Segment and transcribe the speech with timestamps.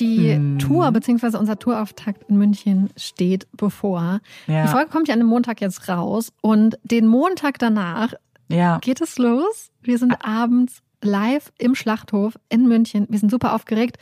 [0.00, 0.58] die hm.
[0.58, 1.36] Tour bzw.
[1.36, 4.20] unser Tourauftakt in München steht bevor.
[4.46, 4.62] Ja.
[4.62, 8.14] Die Folge kommt ja an dem Montag jetzt raus und den Montag danach
[8.48, 8.78] ja.
[8.78, 9.70] geht es los.
[9.82, 10.42] Wir sind ah.
[10.42, 13.06] abends live im Schlachthof in München.
[13.08, 13.98] Wir sind super aufgeregt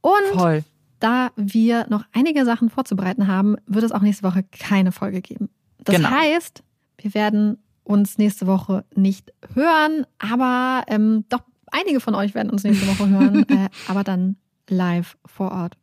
[0.00, 0.64] und Voll.
[1.00, 5.48] da wir noch einige Sachen vorzubereiten haben, wird es auch nächste Woche keine Folge geben.
[5.78, 6.10] Das genau.
[6.10, 6.62] heißt,
[6.98, 12.62] wir werden uns nächste Woche nicht hören, aber ähm, doch einige von euch werden uns
[12.64, 14.36] nächste Woche hören, äh, aber dann
[14.68, 15.76] live vor Ort.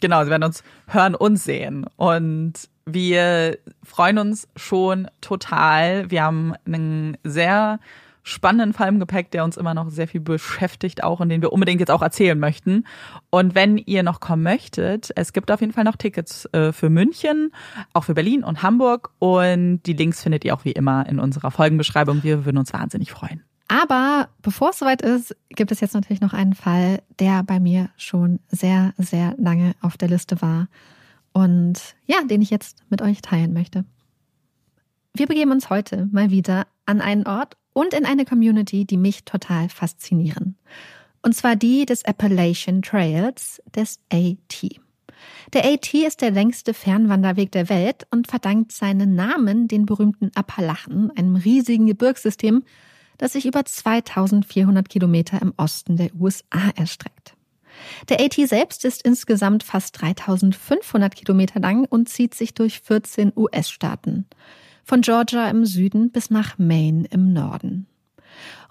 [0.00, 1.86] Genau, sie werden uns hören und sehen.
[1.96, 2.54] Und
[2.86, 6.10] wir freuen uns schon total.
[6.10, 7.78] Wir haben einen sehr
[8.24, 11.52] spannenden Fall im Gepäck, der uns immer noch sehr viel beschäftigt auch und den wir
[11.52, 12.86] unbedingt jetzt auch erzählen möchten.
[13.30, 16.88] Und wenn ihr noch kommen möchtet, es gibt auf jeden Fall noch Tickets äh, für
[16.88, 17.52] München,
[17.92, 21.50] auch für Berlin und Hamburg und die Links findet ihr auch wie immer in unserer
[21.50, 22.22] Folgenbeschreibung.
[22.22, 23.42] Wir würden uns wahnsinnig freuen.
[23.72, 27.88] Aber bevor es soweit ist, gibt es jetzt natürlich noch einen Fall, der bei mir
[27.96, 30.68] schon sehr, sehr lange auf der Liste war
[31.32, 33.86] und ja, den ich jetzt mit euch teilen möchte.
[35.14, 39.24] Wir begeben uns heute mal wieder an einen Ort und in eine Community, die mich
[39.24, 40.58] total faszinieren.
[41.22, 44.68] Und zwar die des Appalachian Trails, des AT.
[45.54, 51.10] Der AT ist der längste Fernwanderweg der Welt und verdankt seinen Namen den berühmten Appalachen,
[51.16, 52.64] einem riesigen Gebirgssystem,
[53.18, 57.34] das sich über 2400 Kilometer im Osten der USA erstreckt.
[58.08, 64.26] Der AT selbst ist insgesamt fast 3500 Kilometer lang und zieht sich durch 14 US-Staaten.
[64.84, 67.86] Von Georgia im Süden bis nach Maine im Norden.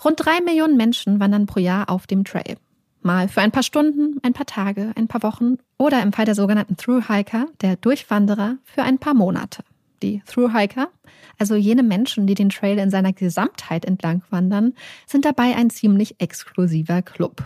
[0.03, 2.57] Rund drei Millionen Menschen wandern pro Jahr auf dem Trail.
[3.01, 6.35] Mal für ein paar Stunden, ein paar Tage, ein paar Wochen oder im Fall der
[6.35, 9.63] sogenannten Thru-Hiker, der Durchwanderer, für ein paar Monate.
[10.03, 10.89] Die Thru-Hiker,
[11.37, 14.73] also jene Menschen, die den Trail in seiner Gesamtheit entlang wandern,
[15.05, 17.45] sind dabei ein ziemlich exklusiver Club.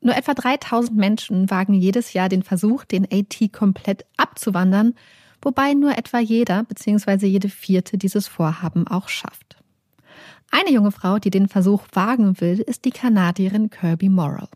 [0.00, 4.94] Nur etwa 3000 Menschen wagen jedes Jahr den Versuch, den AT komplett abzuwandern,
[5.42, 7.26] wobei nur etwa jeder bzw.
[7.26, 9.56] jede vierte dieses Vorhaben auch schafft.
[10.50, 14.48] Eine junge Frau, die den Versuch wagen will, ist die Kanadierin Kirby Morrill.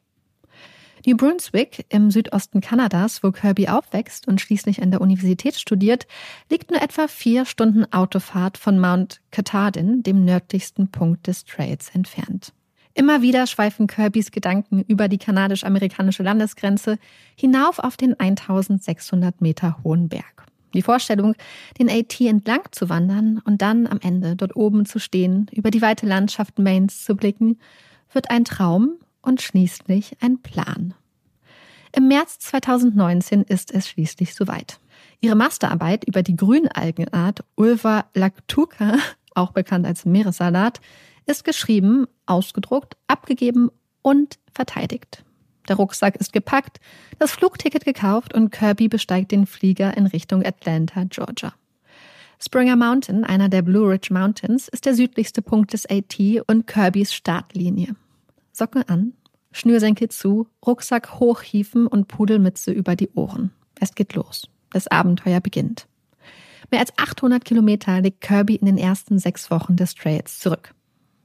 [1.06, 6.06] New Brunswick im Südosten Kanadas, wo Kirby aufwächst und schließlich an der Universität studiert,
[6.50, 12.52] liegt nur etwa vier Stunden Autofahrt von Mount Katahdin, dem nördlichsten Punkt des Trails, entfernt.
[12.93, 16.99] Immer wieder schweifen Kirbys Gedanken über die kanadisch-amerikanische Landesgrenze
[17.35, 20.44] hinauf auf den 1600 Meter hohen Berg.
[20.75, 21.35] Die Vorstellung,
[21.79, 25.82] den AT entlang zu wandern und dann am Ende dort oben zu stehen, über die
[25.82, 27.58] weite Landschaft Maines zu blicken,
[28.12, 30.94] wird ein Traum und schließlich ein Plan.
[31.93, 34.78] Im März 2019 ist es schließlich soweit.
[35.20, 38.96] Ihre Masterarbeit über die Grünalgenart Ulva lactuca,
[39.34, 40.81] auch bekannt als Meeressalat,
[41.26, 43.70] ist geschrieben, ausgedruckt, abgegeben
[44.02, 45.25] und verteidigt.
[45.69, 46.81] Der Rucksack ist gepackt,
[47.19, 51.55] das Flugticket gekauft und Kirby besteigt den Flieger in Richtung Atlanta, Georgia.
[52.43, 57.12] Springer Mountain, einer der Blue Ridge Mountains, ist der südlichste Punkt des AT und Kirbys
[57.12, 57.94] Startlinie.
[58.60, 59.14] Socken an,
[59.52, 63.52] Schnürsenkel zu, Rucksack hochhieven und Pudelmütze über die Ohren.
[63.80, 64.48] Es geht los.
[64.70, 65.88] Das Abenteuer beginnt.
[66.70, 70.74] Mehr als 800 Kilometer liegt Kirby in den ersten sechs Wochen des Trails zurück.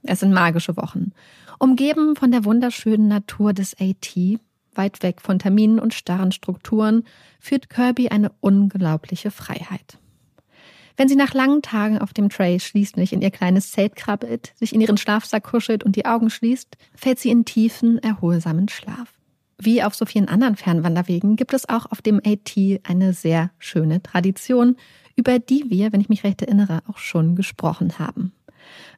[0.02, 1.12] Es sind magische Wochen.
[1.58, 4.16] Umgeben von der wunderschönen Natur des AT,
[4.74, 7.04] weit weg von Terminen und starren Strukturen,
[7.38, 9.98] führt Kirby eine unglaubliche Freiheit.
[10.96, 14.74] Wenn sie nach langen Tagen auf dem Trail schließlich in ihr kleines Zelt krabbelt, sich
[14.74, 19.12] in ihren Schlafsack kuschelt und die Augen schließt, fällt sie in tiefen, erholsamen Schlaf.
[19.58, 24.02] Wie auf so vielen anderen Fernwanderwegen gibt es auch auf dem AT eine sehr schöne
[24.02, 24.76] Tradition,
[25.16, 28.32] über die wir, wenn ich mich recht erinnere, auch schon gesprochen haben.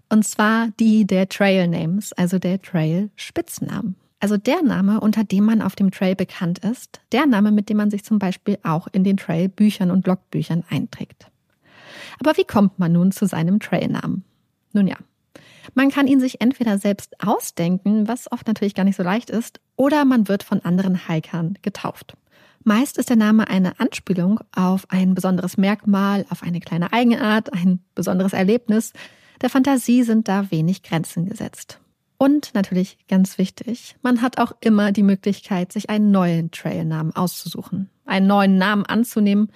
[0.09, 3.97] Und zwar die der Trail Names, also der Trail Spitznamen.
[4.21, 7.77] Also der Name, unter dem man auf dem Trail bekannt ist, der Name, mit dem
[7.77, 11.31] man sich zum Beispiel auch in den Trail Büchern und Logbüchern einträgt.
[12.21, 14.25] Aber wie kommt man nun zu seinem Trailnamen?
[14.73, 14.97] Nun ja,
[15.75, 19.61] man kann ihn sich entweder selbst ausdenken, was oft natürlich gar nicht so leicht ist,
[19.77, 22.17] oder man wird von anderen Hikern getauft.
[22.65, 27.81] Meist ist der Name eine Anspielung auf ein besonderes Merkmal, auf eine kleine Eigenart, ein
[27.95, 28.93] besonderes Erlebnis,
[29.41, 31.81] der Fantasie sind da wenig Grenzen gesetzt.
[32.19, 37.89] Und natürlich ganz wichtig, man hat auch immer die Möglichkeit, sich einen neuen Trailnamen auszusuchen,
[38.05, 39.53] einen neuen Namen anzunehmen,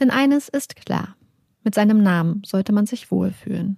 [0.00, 1.14] denn eines ist klar,
[1.66, 3.76] mit seinem Namen sollte man sich wohlfühlen.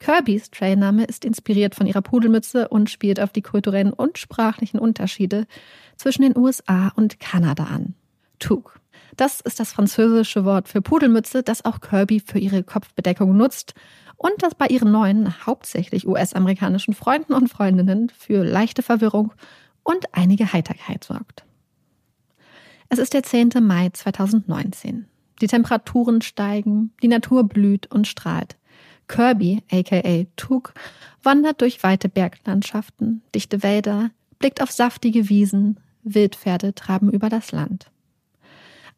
[0.00, 5.46] Kirbys Trailname ist inspiriert von ihrer Pudelmütze und spielt auf die kulturellen und sprachlichen Unterschiede
[5.96, 7.94] zwischen den USA und Kanada an.
[8.38, 8.78] Toque.
[9.16, 13.72] Das ist das französische Wort für Pudelmütze, das auch Kirby für ihre Kopfbedeckung nutzt
[14.18, 19.32] und das bei ihren neuen, hauptsächlich US-amerikanischen Freunden und Freundinnen für leichte Verwirrung
[19.82, 21.46] und einige Heiterkeit sorgt.
[22.90, 23.52] Es ist der 10.
[23.62, 25.06] Mai 2019.
[25.40, 28.56] Die Temperaturen steigen, die Natur blüht und strahlt.
[29.08, 30.72] Kirby, aka Tug,
[31.22, 37.90] wandert durch weite Berglandschaften, dichte Wälder, blickt auf saftige Wiesen, Wildpferde traben über das Land.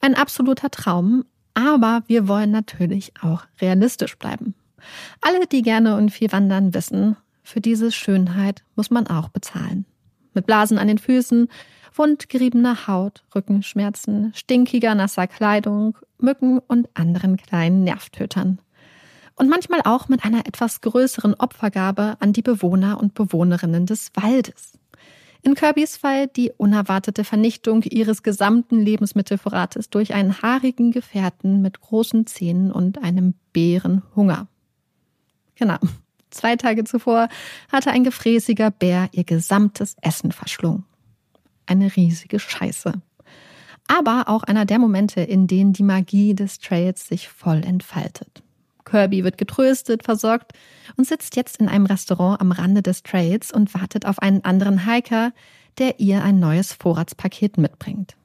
[0.00, 4.54] Ein absoluter Traum, aber wir wollen natürlich auch realistisch bleiben.
[5.20, 9.86] Alle, die gerne und viel wandern, wissen, für diese Schönheit muss man auch bezahlen.
[10.34, 11.48] Mit Blasen an den Füßen,
[11.94, 18.60] wundgeriebener Haut, Rückenschmerzen, stinkiger, nasser Kleidung, Mücken und anderen kleinen Nervtötern.
[19.34, 24.78] Und manchmal auch mit einer etwas größeren Opfergabe an die Bewohner und Bewohnerinnen des Waldes.
[25.42, 32.26] In Kirbys Fall die unerwartete Vernichtung ihres gesamten Lebensmittelvorrates durch einen haarigen Gefährten mit großen
[32.26, 34.48] Zähnen und einem Bärenhunger.
[35.54, 35.78] Genau.
[36.30, 37.28] Zwei Tage zuvor
[37.70, 40.84] hatte ein gefräßiger Bär ihr gesamtes Essen verschlungen.
[41.66, 42.92] Eine riesige Scheiße.
[43.88, 48.42] Aber auch einer der Momente, in denen die Magie des Trails sich voll entfaltet.
[48.84, 50.52] Kirby wird getröstet, versorgt
[50.96, 54.86] und sitzt jetzt in einem Restaurant am Rande des Trails und wartet auf einen anderen
[54.86, 55.32] Hiker,
[55.78, 58.16] der ihr ein neues Vorratspaket mitbringt.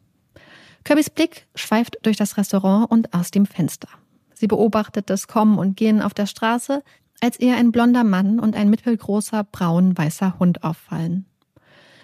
[0.84, 3.88] Kirbys Blick schweift durch das Restaurant und aus dem Fenster.
[4.34, 6.84] Sie beobachtet das Kommen und Gehen auf der Straße,
[7.22, 11.26] als ihr ein blonder Mann und ein mittelgroßer braun-weißer Hund auffallen.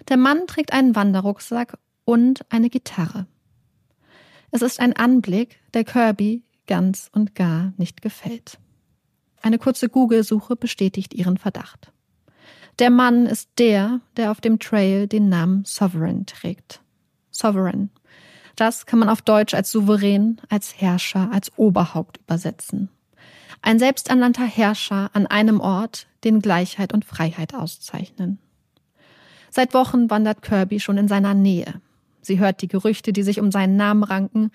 [0.08, 1.76] Der Mann trägt einen Wanderrucksack
[2.06, 3.26] und eine Gitarre.
[4.50, 8.58] Es ist ein Anblick, der Kirby ganz und gar nicht gefällt.
[9.42, 11.92] Eine kurze Google-Suche bestätigt ihren Verdacht.
[12.78, 16.80] Der Mann ist der, der auf dem Trail den Namen Sovereign trägt.
[17.30, 17.90] Sovereign.
[18.56, 22.88] Das kann man auf Deutsch als souverän, als Herrscher, als Oberhaupt übersetzen.
[23.62, 28.38] Ein selbsternannter Herrscher an einem Ort, den Gleichheit und Freiheit auszeichnen.
[29.50, 31.80] Seit Wochen wandert Kirby schon in seiner Nähe.
[32.22, 34.50] Sie hört die Gerüchte, die sich um seinen Namen ranken,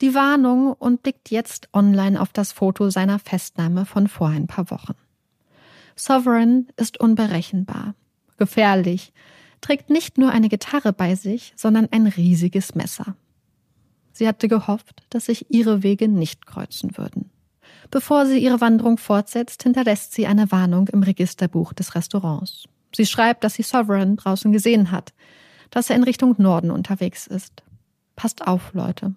[0.00, 4.70] die Warnung und blickt jetzt online auf das Foto seiner Festnahme von vor ein paar
[4.70, 4.94] Wochen.
[5.96, 7.94] Sovereign ist unberechenbar,
[8.36, 9.12] gefährlich,
[9.60, 13.16] trägt nicht nur eine Gitarre bei sich, sondern ein riesiges Messer.
[14.12, 17.30] Sie hatte gehofft, dass sich ihre Wege nicht kreuzen würden.
[17.90, 22.64] Bevor sie ihre Wanderung fortsetzt, hinterlässt sie eine Warnung im Registerbuch des Restaurants.
[22.94, 25.12] Sie schreibt, dass sie Sovereign draußen gesehen hat,
[25.70, 27.62] dass er in Richtung Norden unterwegs ist.
[28.16, 29.14] Passt auf, Leute.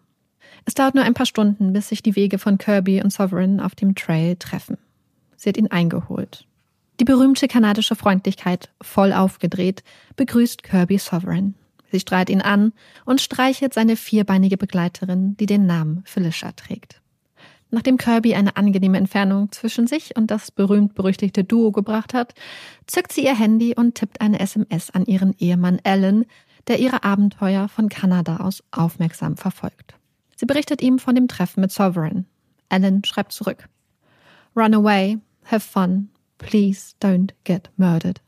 [0.66, 3.76] Es dauert nur ein paar Stunden, bis sich die Wege von Kirby und Sovereign auf
[3.76, 4.78] dem Trail treffen.
[5.36, 6.46] Sie hat ihn eingeholt.
[7.00, 9.84] Die berühmte kanadische Freundlichkeit, voll aufgedreht,
[10.18, 11.56] begrüßt Kirby Sovereign.
[11.92, 12.74] Sie strahlt ihn an
[13.06, 17.01] und streichelt seine vierbeinige Begleiterin, die den Namen Felicia trägt.
[17.72, 22.34] Nachdem Kirby eine angenehme Entfernung zwischen sich und das berühmt-berüchtigte Duo gebracht hat,
[22.86, 26.26] zückt sie ihr Handy und tippt eine SMS an ihren Ehemann Alan,
[26.68, 29.96] der ihre Abenteuer von Kanada aus aufmerksam verfolgt.
[30.36, 32.26] Sie berichtet ihm von dem Treffen mit Sovereign.
[32.68, 33.70] Alan schreibt zurück.
[34.56, 36.10] Run away, have fun,
[36.40, 38.22] please don't get murdered.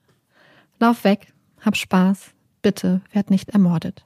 [0.80, 2.32] Lauf weg, hab Spaß,
[2.62, 4.06] bitte werd nicht ermordet.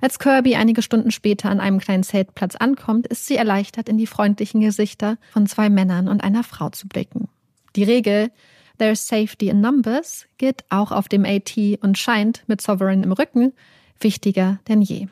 [0.00, 4.06] Als Kirby einige Stunden später an einem kleinen Zeltplatz ankommt, ist sie erleichtert, in die
[4.06, 7.28] freundlichen Gesichter von zwei Männern und einer Frau zu blicken.
[7.76, 8.30] Die Regel
[8.78, 13.52] There's safety in numbers gilt auch auf dem AT und scheint mit Sovereign im Rücken
[14.00, 15.08] wichtiger denn je.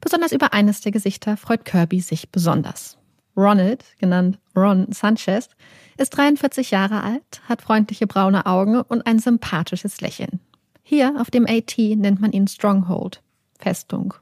[0.00, 2.96] Besonders über eines der Gesichter freut Kirby sich besonders.
[3.36, 5.48] Ronald, genannt Ron Sanchez,
[5.98, 10.40] ist 43 Jahre alt, hat freundliche braune Augen und ein sympathisches Lächeln.
[10.82, 13.22] Hier auf dem AT nennt man ihn Stronghold,
[13.60, 14.14] Festung.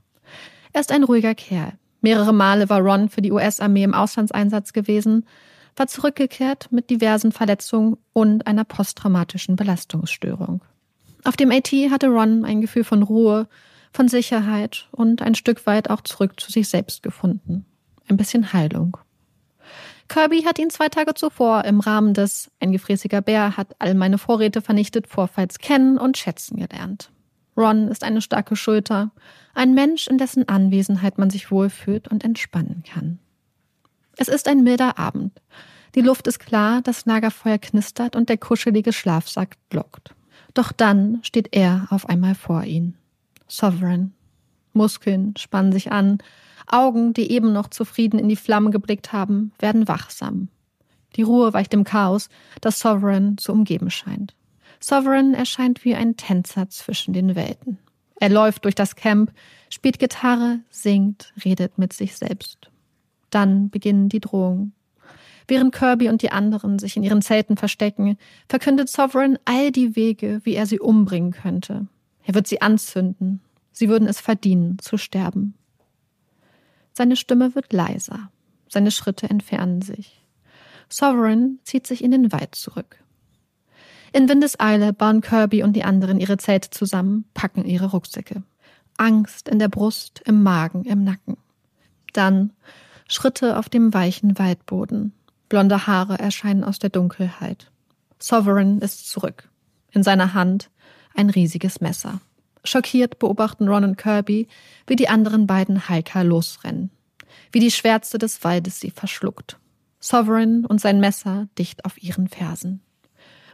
[0.72, 1.72] Er ist ein ruhiger Kerl.
[2.00, 5.26] Mehrere Male war Ron für die US-Armee im Auslandseinsatz gewesen,
[5.76, 10.62] war zurückgekehrt mit diversen Verletzungen und einer posttraumatischen Belastungsstörung.
[11.24, 13.48] Auf dem AT hatte Ron ein Gefühl von Ruhe,
[13.92, 17.64] von Sicherheit und ein Stück weit auch zurück zu sich selbst gefunden.
[18.08, 18.96] Ein bisschen Heilung.
[20.08, 24.18] Kirby hat ihn zwei Tage zuvor im Rahmen des Ein gefräßiger Bär hat all meine
[24.18, 27.10] Vorräte vernichtet Vorfalls kennen und schätzen gelernt.
[27.58, 29.10] Ron ist eine starke Schulter,
[29.52, 33.18] ein Mensch, in dessen Anwesenheit man sich wohlfühlt und entspannen kann.
[34.16, 35.32] Es ist ein milder Abend.
[35.96, 40.14] Die Luft ist klar, das Lagerfeuer knistert und der kuschelige Schlafsack glockt.
[40.54, 42.94] Doch dann steht er auf einmal vor ihn.
[43.48, 44.14] Sovereign.
[44.72, 46.18] Muskeln spannen sich an,
[46.68, 50.48] Augen, die eben noch zufrieden in die Flammen geblickt haben, werden wachsam.
[51.16, 52.28] Die Ruhe weicht dem Chaos,
[52.60, 54.34] das Sovereign zu umgeben scheint.
[54.80, 57.78] Sovereign erscheint wie ein Tänzer zwischen den Welten.
[58.20, 59.32] Er läuft durch das Camp,
[59.70, 62.70] spielt Gitarre, singt, redet mit sich selbst.
[63.30, 64.72] Dann beginnen die Drohungen.
[65.46, 68.18] Während Kirby und die anderen sich in ihren Zelten verstecken,
[68.48, 71.86] verkündet Sovereign all die Wege, wie er sie umbringen könnte.
[72.24, 73.40] Er wird sie anzünden.
[73.72, 75.54] Sie würden es verdienen, zu sterben.
[76.92, 78.30] Seine Stimme wird leiser.
[78.68, 80.24] Seine Schritte entfernen sich.
[80.88, 83.02] Sovereign zieht sich in den Wald zurück.
[84.12, 88.42] In Windeseile bauen Kirby und die anderen ihre Zelte zusammen, packen ihre Rucksäcke.
[88.96, 91.36] Angst in der Brust, im Magen, im Nacken.
[92.12, 92.52] Dann
[93.08, 95.12] Schritte auf dem weichen Waldboden.
[95.48, 97.70] Blonde Haare erscheinen aus der Dunkelheit.
[98.18, 99.48] Sovereign ist zurück.
[99.92, 100.70] In seiner Hand
[101.14, 102.20] ein riesiges Messer.
[102.64, 104.48] Schockiert beobachten Ron und Kirby,
[104.86, 106.90] wie die anderen beiden Hiker losrennen.
[107.52, 109.58] Wie die Schwärze des Waldes sie verschluckt.
[110.00, 112.80] Sovereign und sein Messer dicht auf ihren Fersen.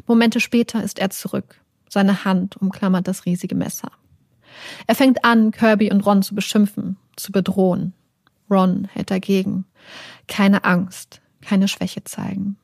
[0.07, 1.61] Momente später ist er zurück.
[1.89, 3.91] Seine Hand umklammert das riesige Messer.
[4.87, 7.93] Er fängt an, Kirby und Ron zu beschimpfen, zu bedrohen.
[8.51, 9.65] Ron hält dagegen.
[10.27, 12.57] Keine Angst, keine Schwäche zeigen.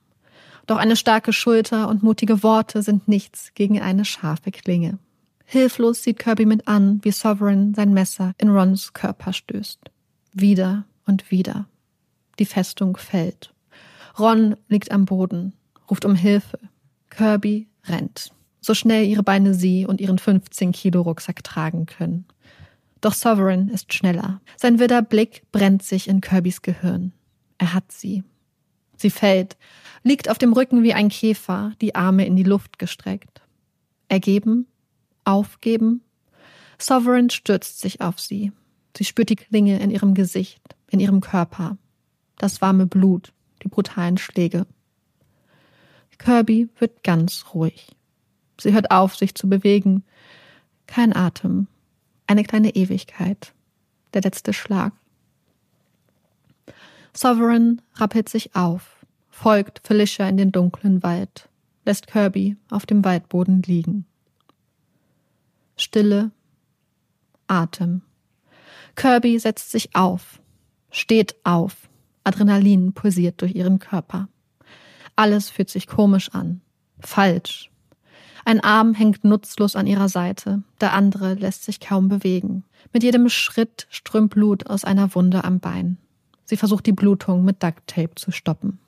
[0.67, 4.99] Doch eine starke Schulter und mutige Worte sind nichts gegen eine scharfe Klinge.
[5.45, 9.81] Hilflos sieht Kirby mit an, wie Sovereign sein Messer in Rons Körper stößt.
[10.33, 11.67] Wieder und wieder.
[12.39, 13.53] Die Festung fällt.
[14.17, 15.55] Ron liegt am Boden,
[15.91, 16.61] ruft um Hilfe.
[17.11, 18.33] Kirby rennt.
[18.63, 22.27] so schnell ihre Beine sie und ihren 15 Kilo Rucksack tragen können.
[23.01, 24.41] Doch Sovereign ist schneller.
[24.57, 27.13] Sein wilder Blick brennt sich in Kirbys Gehirn.
[27.59, 28.23] Er hat sie.
[28.97, 29.57] Sie fällt,
[30.03, 33.41] liegt auf dem Rücken wie ein Käfer, die Arme in die Luft gestreckt.
[34.09, 34.67] Ergeben,
[35.25, 36.03] aufgeben.
[36.79, 38.53] Sovereign stürzt sich auf sie.
[38.97, 41.79] Sie spürt die Klinge in ihrem Gesicht, in ihrem Körper.
[42.37, 44.67] Das warme Blut, die brutalen Schläge.
[46.21, 47.89] Kirby wird ganz ruhig.
[48.61, 50.05] Sie hört auf, sich zu bewegen.
[50.87, 51.67] Kein Atem.
[52.27, 53.55] Eine kleine Ewigkeit.
[54.13, 54.93] Der letzte Schlag.
[57.15, 61.49] Sovereign rappelt sich auf, folgt Felicia in den dunklen Wald,
[61.85, 64.05] lässt Kirby auf dem Waldboden liegen.
[65.77, 66.31] Stille,
[67.49, 68.03] Atem.
[68.95, 70.41] Kirby setzt sich auf,
[70.91, 71.89] steht auf,
[72.25, 74.29] Adrenalin pulsiert durch ihren Körper.
[75.21, 76.63] Alles fühlt sich komisch an,
[76.99, 77.71] falsch.
[78.47, 82.65] Ein Arm hängt nutzlos an ihrer Seite, der andere lässt sich kaum bewegen.
[82.95, 85.99] Mit jedem Schritt strömt Blut aus einer Wunde am Bein.
[86.47, 88.79] Sie versucht die Blutung mit Ducktape zu stoppen.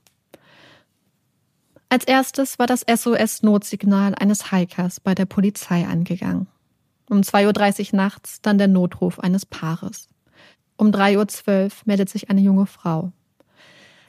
[1.91, 6.47] Als erstes war das SOS-Notsignal eines Hikers bei der Polizei angegangen.
[7.11, 10.09] Um 2.30 Uhr nachts dann der Notruf eines Paares.
[10.79, 13.13] Um 3.12 Uhr meldet sich eine junge Frau.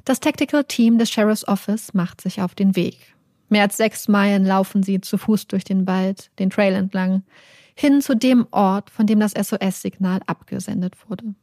[0.06, 3.16] Das Tactical Team des Sheriff's Office macht sich auf den Weg.
[3.48, 7.24] Mehr als sechs Meilen laufen sie zu Fuß durch den Wald, den Trail entlang,
[7.74, 11.36] hin zu dem Ort, von dem das SOS-Signal abgesendet wurde.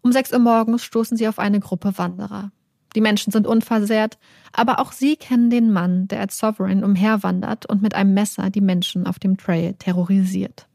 [0.00, 2.52] Um sechs Uhr morgens stoßen sie auf eine Gruppe Wanderer.
[2.96, 4.18] Die Menschen sind unversehrt,
[4.52, 8.60] aber auch sie kennen den Mann, der als Sovereign umherwandert und mit einem Messer die
[8.60, 10.68] Menschen auf dem Trail terrorisiert.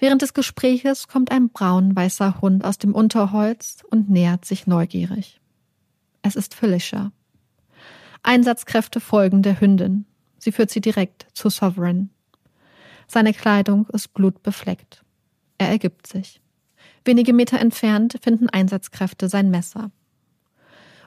[0.00, 5.39] Während des Gespräches kommt ein braun-weißer Hund aus dem Unterholz und nähert sich neugierig.
[6.22, 7.12] Es ist Felicia.
[8.22, 10.04] Einsatzkräfte folgen der Hündin.
[10.38, 12.10] Sie führt sie direkt zu Sovereign.
[13.06, 15.04] Seine Kleidung ist blutbefleckt.
[15.58, 16.40] Er ergibt sich.
[17.04, 19.90] Wenige Meter entfernt finden Einsatzkräfte sein Messer.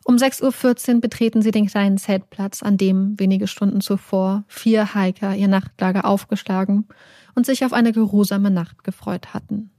[0.05, 5.35] Um 6.14 Uhr betreten sie den kleinen Zeltplatz, an dem wenige Stunden zuvor vier Hiker
[5.35, 6.87] ihr Nachtlager aufgeschlagen
[7.35, 9.71] und sich auf eine geruhsame Nacht gefreut hatten.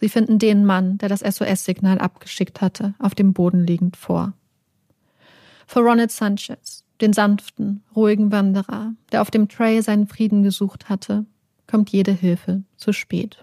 [0.00, 4.34] Sie finden den Mann, der das SOS-Signal abgeschickt hatte, auf dem Boden liegend vor.
[5.72, 11.24] Für Ronald Sanchez, den sanften, ruhigen Wanderer, der auf dem Trail seinen Frieden gesucht hatte,
[11.66, 13.42] kommt jede Hilfe zu spät.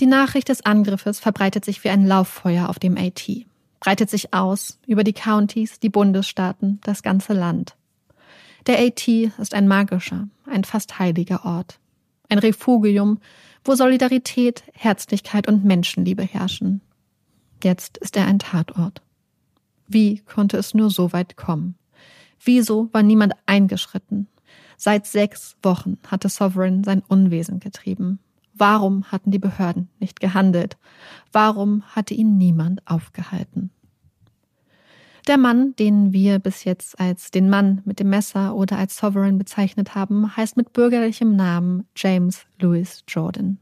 [0.00, 3.28] Die Nachricht des Angriffes verbreitet sich wie ein Lauffeuer auf dem AT,
[3.78, 7.76] breitet sich aus über die Countys, die Bundesstaaten, das ganze Land.
[8.66, 11.78] Der AT ist ein magischer, ein fast heiliger Ort.
[12.30, 13.18] Ein Refugium,
[13.66, 16.80] wo Solidarität, Herzlichkeit und Menschenliebe herrschen.
[17.62, 19.02] Jetzt ist er ein Tatort.
[19.88, 21.76] Wie konnte es nur so weit kommen?
[22.42, 24.26] Wieso war niemand eingeschritten?
[24.76, 28.18] Seit sechs Wochen hatte Sovereign sein Unwesen getrieben.
[28.54, 30.76] Warum hatten die Behörden nicht gehandelt?
[31.32, 33.70] Warum hatte ihn niemand aufgehalten?
[35.26, 39.38] Der Mann, den wir bis jetzt als den Mann mit dem Messer oder als Sovereign
[39.38, 43.58] bezeichnet haben, heißt mit bürgerlichem Namen James Louis Jordan.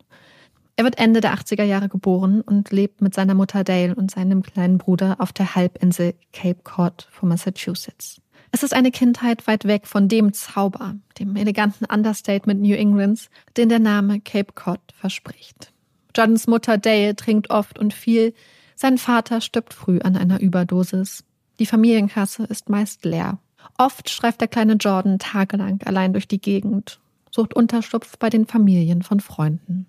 [0.76, 4.42] Er wird Ende der 80er Jahre geboren und lebt mit seiner Mutter Dale und seinem
[4.42, 8.20] kleinen Bruder auf der Halbinsel Cape Cod von Massachusetts.
[8.50, 13.68] Es ist eine Kindheit weit weg von dem Zauber, dem eleganten Understatement New Englands, den
[13.68, 15.72] der Name Cape Cod verspricht.
[16.16, 18.34] Jordans Mutter Dale trinkt oft und viel,
[18.74, 21.24] sein Vater stirbt früh an einer Überdosis.
[21.60, 23.38] Die Familienkasse ist meist leer.
[23.78, 29.02] Oft streift der kleine Jordan tagelang allein durch die Gegend, sucht Unterschlupf bei den Familien
[29.02, 29.86] von Freunden.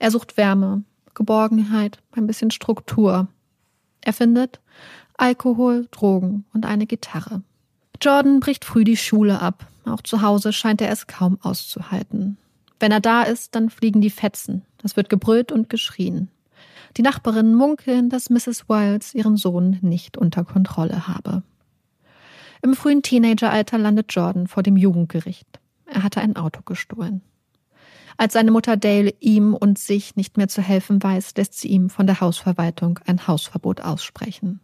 [0.00, 0.82] Er sucht Wärme,
[1.14, 3.28] Geborgenheit, ein bisschen Struktur.
[4.00, 4.58] Er findet
[5.18, 7.42] Alkohol, Drogen und eine Gitarre.
[8.00, 9.66] Jordan bricht früh die Schule ab.
[9.84, 12.38] Auch zu Hause scheint er es kaum auszuhalten.
[12.80, 14.62] Wenn er da ist, dann fliegen die Fetzen.
[14.82, 16.30] Es wird gebrüllt und geschrien.
[16.96, 18.70] Die Nachbarinnen munkeln, dass Mrs.
[18.70, 21.42] Wiles ihren Sohn nicht unter Kontrolle habe.
[22.62, 25.60] Im frühen Teenageralter landet Jordan vor dem Jugendgericht.
[25.84, 27.20] Er hatte ein Auto gestohlen.
[28.16, 31.90] Als seine Mutter Dale ihm und sich nicht mehr zu helfen weiß, lässt sie ihm
[31.90, 34.60] von der Hausverwaltung ein Hausverbot aussprechen.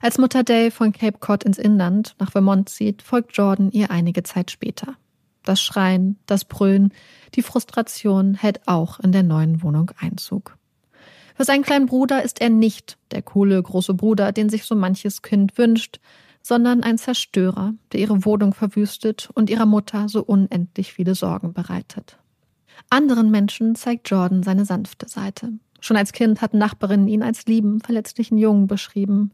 [0.00, 4.22] Als Mutter Dale von Cape Cod ins Inland nach Vermont zieht, folgt Jordan ihr einige
[4.22, 4.96] Zeit später.
[5.44, 6.92] Das Schreien, das Brüllen,
[7.34, 10.56] die Frustration hält auch in der neuen Wohnung Einzug.
[11.34, 15.22] Für seinen kleinen Bruder ist er nicht der coole große Bruder, den sich so manches
[15.22, 16.00] Kind wünscht,
[16.42, 22.18] sondern ein Zerstörer, der ihre Wohnung verwüstet und ihrer Mutter so unendlich viele Sorgen bereitet.
[22.90, 25.52] Anderen Menschen zeigt Jordan seine sanfte Seite.
[25.80, 29.32] Schon als Kind hatten Nachbarinnen ihn als lieben, verletzlichen Jungen beschrieben.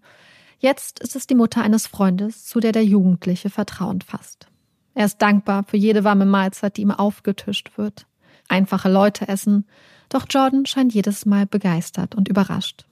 [0.59, 4.49] Jetzt ist es die Mutter eines Freundes, zu der der Jugendliche Vertrauen fasst.
[4.95, 8.07] Er ist dankbar für jede warme Mahlzeit, die ihm aufgetischt wird.
[8.49, 9.67] Einfache Leute essen,
[10.09, 12.87] doch Jordan scheint jedes Mal begeistert und überrascht.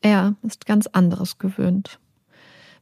[0.00, 1.98] Er ist ganz anderes gewöhnt.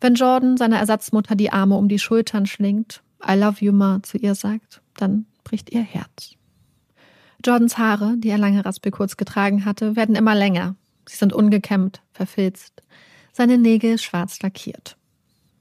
[0.01, 4.19] Wenn Jordan seiner Ersatzmutter die Arme um die Schultern schlingt, I love you, Ma, zu
[4.19, 6.38] ihr sagt, dann bricht ihr Herz.
[7.45, 10.75] Jordans Haare, die er lange Raspel kurz getragen hatte, werden immer länger.
[11.09, 12.83] Sie sind ungekämmt, verfilzt.
[13.33, 14.97] Seine Nägel schwarz lackiert.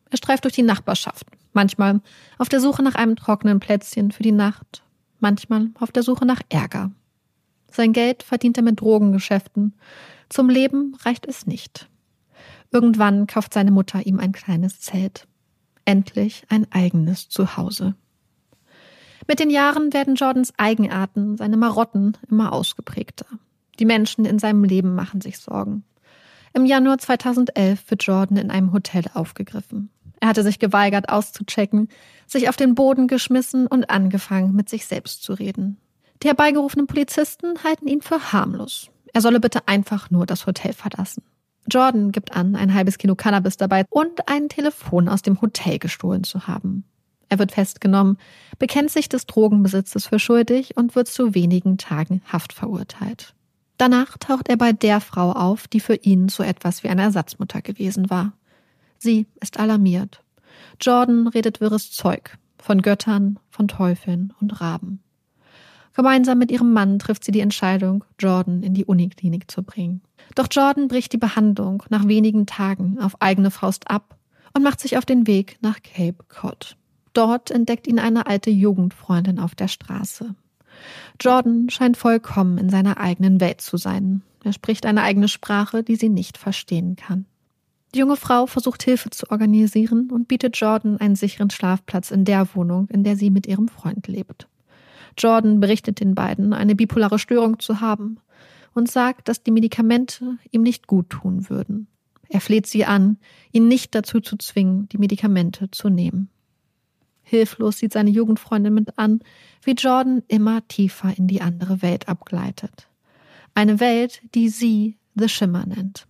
[0.10, 2.02] Er streift durch die Nachbarschaft, manchmal
[2.38, 4.84] auf der Suche nach einem trockenen Plätzchen für die Nacht,
[5.20, 6.92] manchmal auf der Suche nach Ärger.
[7.72, 9.76] Sein Geld verdient er mit Drogengeschäften.
[10.30, 11.90] Zum Leben reicht es nicht.
[12.72, 15.28] Irgendwann kauft seine Mutter ihm ein kleines Zelt.
[15.86, 17.96] Endlich ein eigenes Zuhause.
[19.28, 23.26] Mit den Jahren werden Jordans Eigenarten, seine Marotten immer ausgeprägter.
[23.78, 25.84] Die Menschen in seinem Leben machen sich Sorgen.
[26.54, 29.90] Im Januar 2011 wird Jordan in einem Hotel aufgegriffen.
[30.20, 31.90] Er hatte sich geweigert auszuchecken,
[32.26, 35.78] sich auf den Boden geschmissen und angefangen, mit sich selbst zu reden.
[36.24, 38.90] Die herbeigerufenen Polizisten halten ihn für harmlos.
[39.14, 41.24] Er solle bitte einfach nur das Hotel verlassen.
[41.70, 46.24] Jordan gibt an, ein halbes Kilo Cannabis dabei und ein Telefon aus dem Hotel gestohlen
[46.24, 46.86] zu haben.
[47.30, 48.18] Er wird festgenommen,
[48.58, 53.34] bekennt sich des Drogenbesitzes für schuldig und wird zu wenigen Tagen Haft verurteilt.
[53.78, 57.62] Danach taucht er bei der Frau auf, die für ihn so etwas wie eine Ersatzmutter
[57.62, 58.34] gewesen war.
[58.98, 60.24] Sie ist alarmiert.
[60.82, 65.02] Jordan redet wirres Zeug von Göttern, von Teufeln und Raben.
[65.94, 70.02] Gemeinsam mit ihrem Mann trifft sie die Entscheidung, Jordan in die Uniklinik zu bringen.
[70.36, 74.18] Doch Jordan bricht die Behandlung nach wenigen Tagen auf eigene Faust ab
[74.54, 76.78] und macht sich auf den Weg nach Cape Cod.
[77.18, 80.36] Dort entdeckt ihn eine alte Jugendfreundin auf der Straße.
[81.20, 84.22] Jordan scheint vollkommen in seiner eigenen Welt zu sein.
[84.44, 87.26] Er spricht eine eigene Sprache, die sie nicht verstehen kann.
[87.96, 92.54] Die junge Frau versucht Hilfe zu organisieren und bietet Jordan einen sicheren Schlafplatz in der
[92.54, 94.48] Wohnung, in der sie mit ihrem Freund lebt.
[95.18, 98.20] Jordan berichtet den beiden, eine bipolare Störung zu haben
[98.76, 101.88] und sagt, dass die Medikamente ihm nicht gut tun würden.
[102.30, 103.18] Er fleht sie an,
[103.52, 106.30] ihn nicht dazu zu zwingen, die Medikamente zu nehmen.
[107.30, 109.20] Hilflos sieht seine Jugendfreundin mit an,
[109.62, 112.88] wie Jordan immer tiefer in die andere Welt abgleitet.
[113.54, 116.08] Eine Welt, die sie The Shimmer nennt.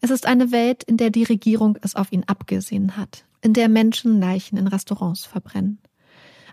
[0.00, 3.68] Es ist eine Welt, in der die Regierung es auf ihn abgesehen hat, in der
[3.68, 5.80] Menschen Leichen in Restaurants verbrennen.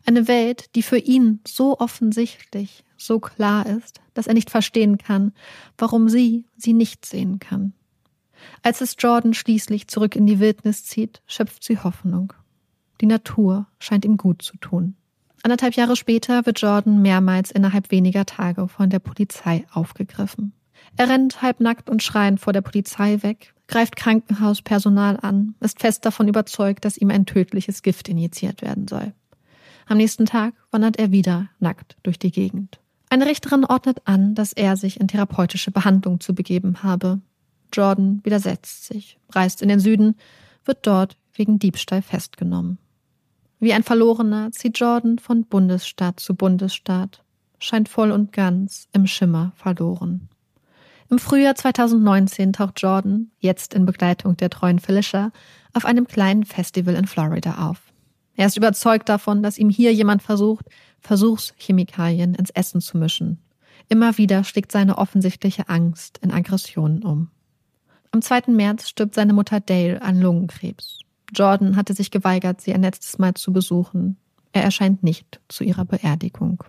[0.03, 5.31] Eine Welt, die für ihn so offensichtlich, so klar ist, dass er nicht verstehen kann,
[5.77, 7.73] warum sie sie nicht sehen kann.
[8.63, 12.33] Als es Jordan schließlich zurück in die Wildnis zieht, schöpft sie Hoffnung.
[13.01, 14.95] Die Natur scheint ihm gut zu tun.
[15.43, 20.53] Anderthalb Jahre später wird Jordan mehrmals innerhalb weniger Tage von der Polizei aufgegriffen.
[20.97, 26.27] Er rennt halbnackt und schreiend vor der Polizei weg, greift Krankenhauspersonal an, ist fest davon
[26.27, 29.13] überzeugt, dass ihm ein tödliches Gift injiziert werden soll.
[29.87, 32.79] Am nächsten Tag wandert er wieder nackt durch die Gegend.
[33.09, 37.21] Eine Richterin ordnet an, dass er sich in therapeutische Behandlung zu begeben habe.
[37.71, 40.15] Jordan widersetzt sich, reist in den Süden,
[40.63, 42.79] wird dort wegen Diebstahl festgenommen.
[43.65, 47.23] Wie ein Verlorener zieht Jordan von Bundesstaat zu Bundesstaat,
[47.57, 50.29] scheint voll und ganz im Schimmer verloren.
[51.09, 55.31] Im Frühjahr 2019 taucht Jordan, jetzt in Begleitung der treuen Felicia,
[55.73, 57.81] auf einem kleinen Festival in Florida auf.
[58.35, 60.67] Er ist überzeugt davon, dass ihm hier jemand versucht,
[60.99, 63.39] Versuchschemikalien ins Essen zu mischen.
[63.89, 67.31] Immer wieder schlägt seine offensichtliche Angst in Aggressionen um.
[68.11, 68.43] Am 2.
[68.51, 71.04] März stirbt seine Mutter Dale an Lungenkrebs.
[71.33, 74.17] Jordan hatte sich geweigert, sie ein letztes Mal zu besuchen.
[74.51, 76.63] Er erscheint nicht zu ihrer Beerdigung.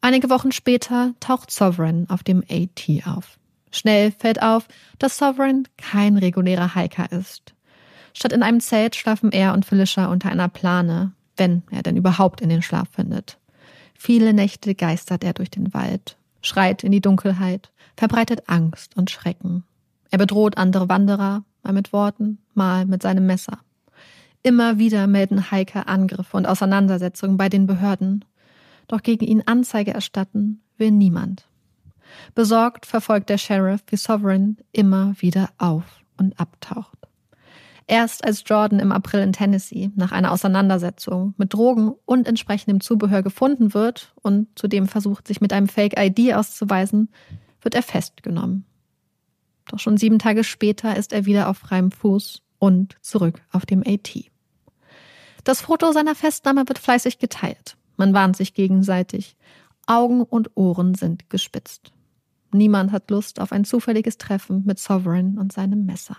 [0.00, 3.38] Einige Wochen später taucht Sovereign auf dem AT auf.
[3.70, 4.66] Schnell fällt auf,
[4.98, 7.54] dass Sovereign kein regulärer Hiker ist.
[8.14, 12.40] Statt in einem Zelt schlafen er und Felicia unter einer Plane, wenn er denn überhaupt
[12.40, 13.38] in den Schlaf findet.
[13.94, 19.64] Viele Nächte geistert er durch den Wald, schreit in die Dunkelheit, verbreitet Angst und Schrecken.
[20.10, 23.60] Er bedroht andere Wanderer, mal mit Worten, mal mit seinem Messer.
[24.42, 28.24] Immer wieder melden Hiker Angriffe und Auseinandersetzungen bei den Behörden.
[28.88, 31.46] Doch gegen ihn Anzeige erstatten will niemand.
[32.34, 35.84] Besorgt verfolgt der Sheriff, wie Sovereign immer wieder auf
[36.16, 36.98] und abtaucht.
[37.86, 43.22] Erst als Jordan im April in Tennessee nach einer Auseinandersetzung mit Drogen und entsprechendem Zubehör
[43.22, 47.10] gefunden wird und zudem versucht, sich mit einem Fake-ID auszuweisen,
[47.62, 48.64] wird er festgenommen.
[49.70, 53.84] Doch schon sieben Tage später ist er wieder auf freiem Fuß und zurück auf dem
[53.86, 54.30] AT.
[55.44, 57.76] Das Foto seiner Festnahme wird fleißig geteilt.
[57.96, 59.36] Man warnt sich gegenseitig.
[59.86, 61.92] Augen und Ohren sind gespitzt.
[62.52, 66.16] Niemand hat Lust auf ein zufälliges Treffen mit Sovereign und seinem Messer.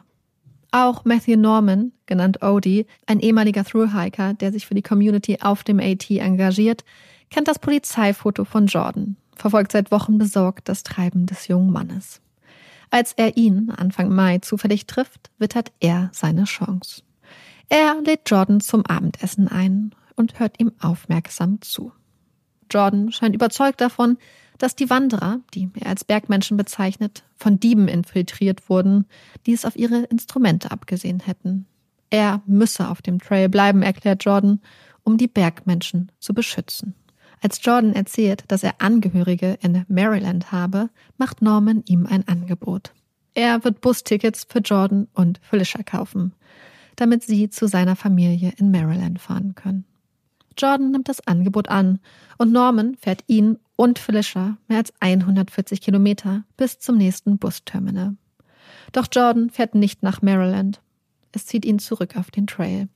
[0.71, 5.81] Auch Matthew Norman, genannt Odie, ein ehemaliger Thru-Hiker, der sich für die Community auf dem
[5.81, 6.85] AT engagiert,
[7.29, 12.20] kennt das Polizeifoto von Jordan, verfolgt seit Wochen besorgt das Treiben des jungen Mannes.
[12.91, 17.01] Als er ihn Anfang Mai zufällig trifft, wittert er seine Chance.
[17.69, 21.93] Er lädt Jordan zum Abendessen ein und hört ihm aufmerksam zu.
[22.69, 24.17] Jordan scheint überzeugt davon,
[24.57, 29.05] dass die Wanderer, die er als Bergmenschen bezeichnet, von Dieben infiltriert wurden,
[29.45, 31.65] die es auf ihre Instrumente abgesehen hätten.
[32.09, 34.59] Er müsse auf dem Trail bleiben, erklärt Jordan,
[35.03, 36.93] um die Bergmenschen zu beschützen.
[37.41, 42.93] Als Jordan erzählt, dass er Angehörige in Maryland habe, macht Norman ihm ein Angebot.
[43.33, 46.33] Er wird Bustickets für Jordan und Felicia kaufen,
[46.95, 49.85] damit sie zu seiner Familie in Maryland fahren können.
[50.57, 51.99] Jordan nimmt das Angebot an
[52.37, 58.15] und Norman fährt ihn und Felicia mehr als 140 Kilometer bis zum nächsten Busterminal.
[58.91, 60.81] Doch Jordan fährt nicht nach Maryland.
[61.31, 62.89] Es zieht ihn zurück auf den Trail.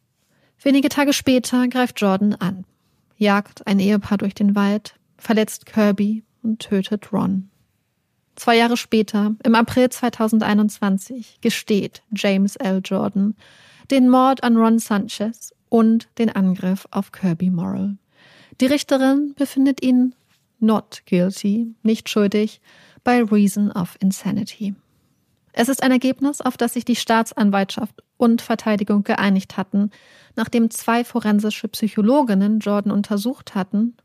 [0.61, 2.65] Wenige Tage später greift Jordan an,
[3.17, 7.49] jagt ein Ehepaar durch den Wald, verletzt Kirby und tötet Ron.
[8.35, 12.81] Zwei Jahre später, im April 2021, gesteht James L.
[12.83, 13.35] Jordan
[13.91, 17.97] den Mord an Ron Sanchez und den Angriff auf Kirby Morrill.
[18.61, 20.15] Die Richterin befindet ihn
[20.59, 22.61] not guilty, nicht schuldig,
[23.03, 24.73] by reason of insanity.
[25.57, 29.89] Es ist ein Ergebnis, auf das sich die Staatsanwaltschaft und Verteidigung geeinigt hatten,
[30.35, 33.95] nachdem zwei forensische Psychologinnen Jordan untersucht hatten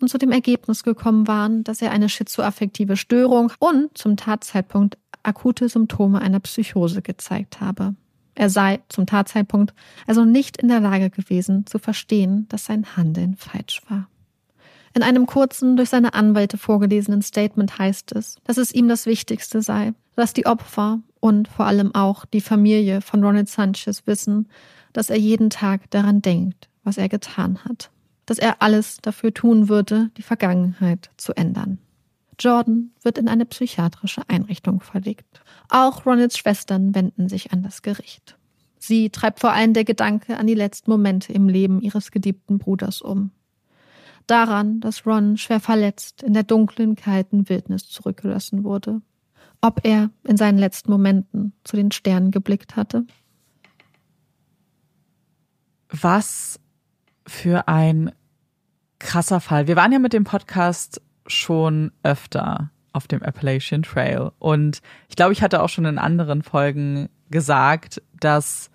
[0.00, 5.68] und zu dem Ergebnis gekommen waren, dass er eine schizoaffektive Störung und zum Tatzeitpunkt akute
[5.68, 7.94] Symptome einer Psychose gezeigt habe.
[8.34, 9.74] Er sei zum Tatzeitpunkt
[10.06, 14.08] also nicht in der Lage gewesen zu verstehen, dass sein Handeln falsch war.
[14.94, 19.60] In einem kurzen, durch seine Anwälte vorgelesenen Statement heißt es, dass es ihm das Wichtigste
[19.60, 24.48] sei, dass die Opfer und vor allem auch die Familie von Ronald Sanchez wissen,
[24.92, 27.90] dass er jeden Tag daran denkt, was er getan hat,
[28.24, 31.78] dass er alles dafür tun würde, die Vergangenheit zu ändern.
[32.38, 35.40] Jordan wird in eine psychiatrische Einrichtung verlegt.
[35.68, 38.36] Auch Ronalds Schwestern wenden sich an das Gericht.
[38.78, 43.00] Sie treibt vor allem der Gedanke an die letzten Momente im Leben ihres geliebten Bruders
[43.00, 43.30] um.
[44.26, 49.02] Daran, dass Ron schwer verletzt in der dunklen, kalten Wildnis zurückgelassen wurde.
[49.60, 53.06] Ob er in seinen letzten Momenten zu den Sternen geblickt hatte.
[55.90, 56.58] Was
[57.26, 58.12] für ein
[58.98, 59.66] krasser Fall.
[59.66, 64.30] Wir waren ja mit dem Podcast schon öfter auf dem Appalachian Trail.
[64.38, 68.70] Und ich glaube, ich hatte auch schon in anderen Folgen gesagt, dass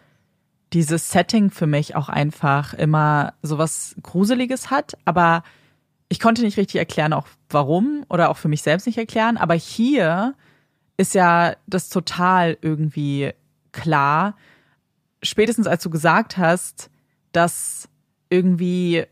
[0.74, 5.44] dieses Setting für mich auch einfach immer sowas Gruseliges hat, aber
[6.10, 9.38] ich konnte nicht richtig erklären, auch warum oder auch für mich selbst nicht erklären.
[9.38, 10.36] Aber hier
[10.98, 13.32] ist ja das total irgendwie
[13.72, 14.36] klar.
[15.22, 16.90] Spätestens als du gesagt hast,
[17.32, 17.88] dass
[18.30, 19.06] irgendwie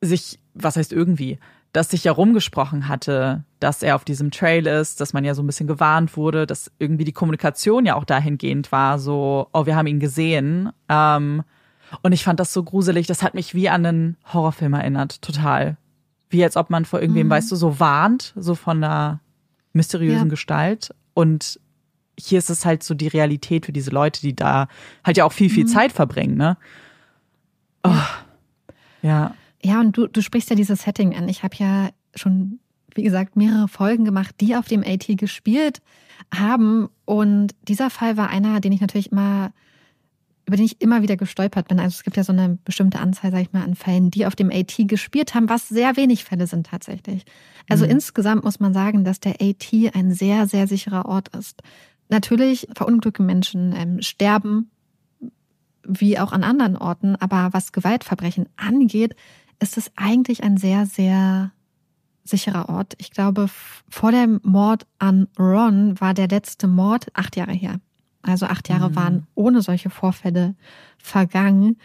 [0.00, 1.38] sich, was heißt irgendwie,
[1.72, 5.42] dass sich ja rumgesprochen hatte, dass er auf diesem Trail ist, dass man ja so
[5.42, 9.76] ein bisschen gewarnt wurde, dass irgendwie die Kommunikation ja auch dahingehend war, so, oh, wir
[9.76, 10.70] haben ihn gesehen.
[10.88, 11.42] Ähm,
[12.02, 15.76] und ich fand das so gruselig, das hat mich wie an einen Horrorfilm erinnert, total.
[16.30, 17.30] Wie als ob man vor irgendwem, mhm.
[17.30, 19.20] weißt du, so warnt, so von einer
[19.72, 20.30] mysteriösen ja.
[20.30, 20.94] Gestalt.
[21.14, 21.58] Und
[22.18, 24.68] hier ist es halt so die Realität für diese Leute, die da
[25.04, 25.68] halt ja auch viel, viel mhm.
[25.68, 26.56] Zeit verbringen, ne?
[27.84, 27.94] Oh,
[29.02, 29.34] ja.
[29.62, 31.28] Ja, und du, du sprichst ja dieses Setting an.
[31.28, 32.60] Ich habe ja schon,
[32.98, 35.80] wie gesagt, mehrere Folgen gemacht, die auf dem AT gespielt
[36.34, 36.88] haben.
[37.04, 39.52] Und dieser Fall war einer, den ich natürlich immer,
[40.46, 41.78] über den ich immer wieder gestolpert bin.
[41.78, 44.34] Also es gibt ja so eine bestimmte Anzahl, sag ich mal, an Fällen, die auf
[44.34, 47.24] dem AT gespielt haben, was sehr wenig Fälle sind tatsächlich.
[47.68, 47.92] Also mhm.
[47.92, 51.62] insgesamt muss man sagen, dass der AT ein sehr, sehr sicherer Ort ist.
[52.08, 54.70] Natürlich verunglückte Menschen ähm, sterben,
[55.84, 59.14] wie auch an anderen Orten, aber was Gewaltverbrechen angeht,
[59.60, 61.52] ist es eigentlich ein sehr, sehr
[62.28, 62.94] sicherer Ort.
[62.98, 63.48] Ich glaube,
[63.88, 67.80] vor dem Mord an Ron war der letzte Mord acht Jahre her.
[68.22, 68.96] Also acht Jahre mhm.
[68.96, 70.54] waren ohne solche Vorfälle
[70.98, 71.76] vergangen.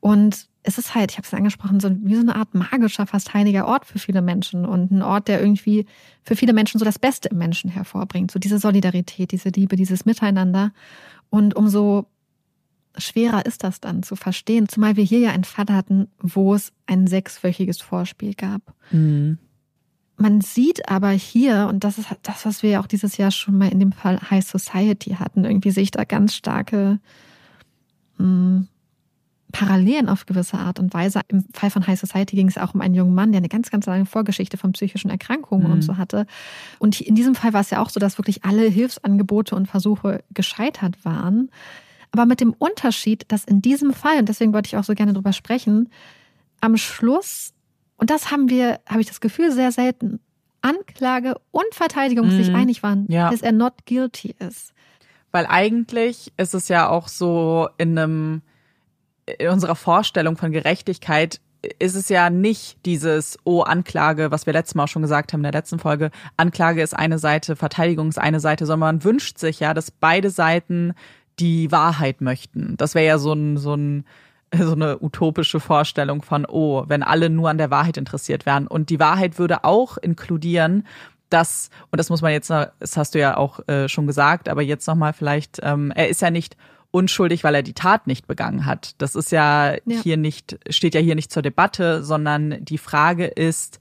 [0.00, 3.32] Und es ist halt, ich habe es angesprochen, so wie so eine Art magischer, fast
[3.32, 5.86] heiliger Ort für viele Menschen und ein Ort, der irgendwie
[6.22, 8.30] für viele Menschen so das Beste im Menschen hervorbringt.
[8.30, 10.72] So diese Solidarität, diese Liebe, dieses Miteinander.
[11.30, 12.06] Und umso
[12.98, 16.72] schwerer ist das dann zu verstehen, zumal wir hier ja einen Fall hatten, wo es
[16.86, 18.74] ein sechswöchiges Vorspiel gab.
[18.90, 19.38] Mhm.
[20.20, 23.56] Man sieht aber hier, und das ist das, was wir ja auch dieses Jahr schon
[23.56, 26.98] mal in dem Fall High Society hatten, irgendwie sehe ich da ganz starke,
[28.18, 28.68] mh, hm,
[29.52, 31.22] Parallelen auf gewisse Art und Weise.
[31.28, 33.70] Im Fall von High Society ging es auch um einen jungen Mann, der eine ganz,
[33.70, 35.72] ganz lange Vorgeschichte von psychischen Erkrankungen mhm.
[35.72, 36.26] und so hatte.
[36.78, 40.22] Und in diesem Fall war es ja auch so, dass wirklich alle Hilfsangebote und Versuche
[40.34, 41.50] gescheitert waren.
[42.12, 45.14] Aber mit dem Unterschied, dass in diesem Fall, und deswegen wollte ich auch so gerne
[45.14, 45.88] drüber sprechen,
[46.60, 47.54] am Schluss,
[48.00, 50.20] und das haben wir, habe ich das Gefühl, sehr selten,
[50.62, 52.42] Anklage und Verteidigung mhm.
[52.42, 53.30] sich einig waren, ja.
[53.30, 54.72] dass er not guilty ist.
[55.32, 58.42] Weil eigentlich ist es ja auch so in einem,
[59.38, 61.40] in unserer Vorstellung von Gerechtigkeit
[61.78, 65.40] ist es ja nicht dieses, oh, Anklage, was wir letztes Mal auch schon gesagt haben
[65.40, 69.38] in der letzten Folge, Anklage ist eine Seite, Verteidigung ist eine Seite, sondern man wünscht
[69.38, 70.94] sich ja, dass beide Seiten
[71.38, 72.76] die Wahrheit möchten.
[72.78, 74.04] Das wäre ja so ein, so ein,
[74.58, 78.66] so eine utopische Vorstellung von, oh, wenn alle nur an der Wahrheit interessiert wären.
[78.66, 80.86] Und die Wahrheit würde auch inkludieren,
[81.28, 84.62] dass, und das muss man jetzt, das hast du ja auch äh, schon gesagt, aber
[84.62, 86.56] jetzt nochmal vielleicht, ähm, er ist ja nicht
[86.90, 88.94] unschuldig, weil er die Tat nicht begangen hat.
[88.98, 93.26] Das ist ja, ja, hier nicht, steht ja hier nicht zur Debatte, sondern die Frage
[93.26, 93.78] ist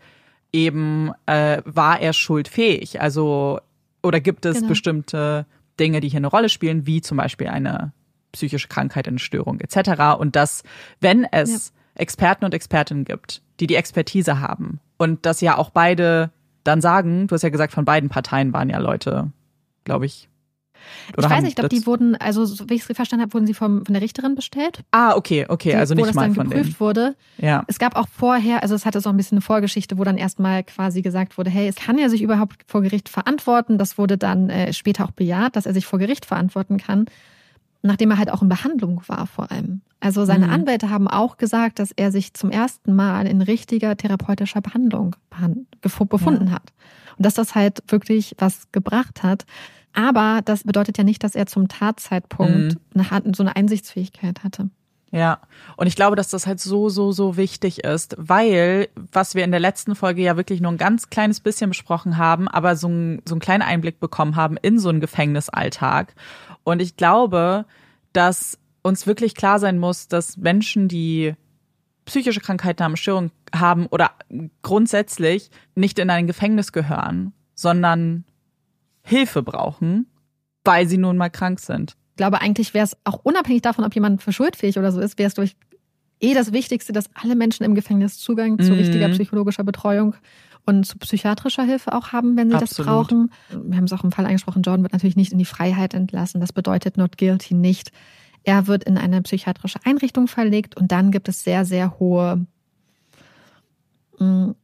[0.54, 3.02] eben, äh, war er schuldfähig?
[3.02, 3.60] Also,
[4.04, 4.70] oder gibt es genau.
[4.70, 5.48] bestimmte
[5.80, 7.94] Dinge, die hier eine Rolle spielen, wie zum Beispiel eine
[8.32, 10.20] psychische Krankheit, eine Störung etc.
[10.20, 10.64] Und dass,
[11.00, 12.02] wenn es ja.
[12.02, 16.32] Experten und Expertinnen gibt, die die Expertise haben und dass ja auch beide
[16.64, 19.32] dann sagen, du hast ja gesagt, von beiden Parteien waren ja Leute,
[19.84, 20.30] glaube ich,
[21.18, 23.34] oder ich weiß nicht, ich glaube, die wurden, also so wie ich es verstanden habe,
[23.34, 24.84] wurden sie vom, von der Richterin bestellt.
[24.92, 26.36] Ah, okay, okay, also nicht mal von denen.
[26.36, 27.16] Wo das dann geprüft wurde.
[27.38, 27.64] Ja.
[27.68, 30.64] Es gab auch vorher, also es hatte so ein bisschen eine Vorgeschichte, wo dann erstmal
[30.64, 33.78] quasi gesagt wurde, hey, es kann er sich überhaupt vor Gericht verantworten.
[33.78, 37.06] Das wurde dann äh, später auch bejaht, dass er sich vor Gericht verantworten kann,
[37.82, 39.82] nachdem er halt auch in Behandlung war vor allem.
[40.00, 40.54] Also seine mhm.
[40.54, 45.16] Anwälte haben auch gesagt, dass er sich zum ersten Mal in richtiger therapeutischer Behandlung
[45.80, 46.54] befunden ja.
[46.54, 46.74] hat.
[47.18, 49.46] Und dass das halt wirklich was gebracht hat.
[49.94, 53.06] Aber das bedeutet ja nicht, dass er zum Tatzeitpunkt mhm.
[53.12, 54.70] eine, so eine Einsichtsfähigkeit hatte.
[55.12, 55.40] Ja,
[55.76, 59.50] und ich glaube, dass das halt so, so, so wichtig ist, weil, was wir in
[59.52, 63.22] der letzten Folge ja wirklich nur ein ganz kleines bisschen besprochen haben, aber so, ein,
[63.28, 66.14] so einen kleinen Einblick bekommen haben in so einen Gefängnisalltag.
[66.64, 67.66] Und ich glaube,
[68.14, 71.34] dass uns wirklich klar sein muss, dass Menschen, die
[72.06, 74.12] psychische Krankheiten haben, Störungen haben oder
[74.62, 78.26] grundsätzlich nicht in ein Gefängnis gehören, sondern
[79.02, 80.08] Hilfe brauchen,
[80.64, 81.96] weil sie nun mal krank sind.
[82.20, 85.18] Ich glaube, eigentlich wäre es auch unabhängig davon, ob jemand für schuldfähig oder so ist,
[85.18, 85.56] wäre es durch
[86.20, 88.64] eh das Wichtigste, dass alle Menschen im Gefängnis Zugang mhm.
[88.64, 90.16] zu richtiger psychologischer Betreuung
[90.66, 92.78] und zu psychiatrischer Hilfe auch haben, wenn sie Absolut.
[92.80, 93.32] das brauchen.
[93.50, 96.42] Wir haben es auch im Fall angesprochen, Jordan wird natürlich nicht in die Freiheit entlassen.
[96.42, 97.94] Das bedeutet not guilty nicht.
[98.44, 102.46] Er wird in eine psychiatrische Einrichtung verlegt und dann gibt es sehr, sehr hohe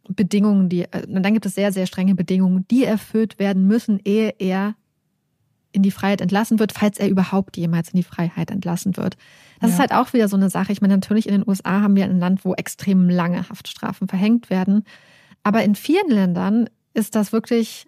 [0.09, 4.35] Bedingungen, die, äh, dann gibt es sehr, sehr strenge Bedingungen, die erfüllt werden müssen, ehe
[4.39, 4.75] er
[5.75, 9.17] in die Freiheit entlassen wird, falls er überhaupt jemals in die Freiheit entlassen wird.
[9.59, 9.75] Das ja.
[9.75, 10.71] ist halt auch wieder so eine Sache.
[10.71, 14.49] Ich meine, natürlich in den USA haben wir ein Land, wo extrem lange Haftstrafen verhängt
[14.49, 14.83] werden.
[15.43, 17.87] Aber in vielen Ländern ist das wirklich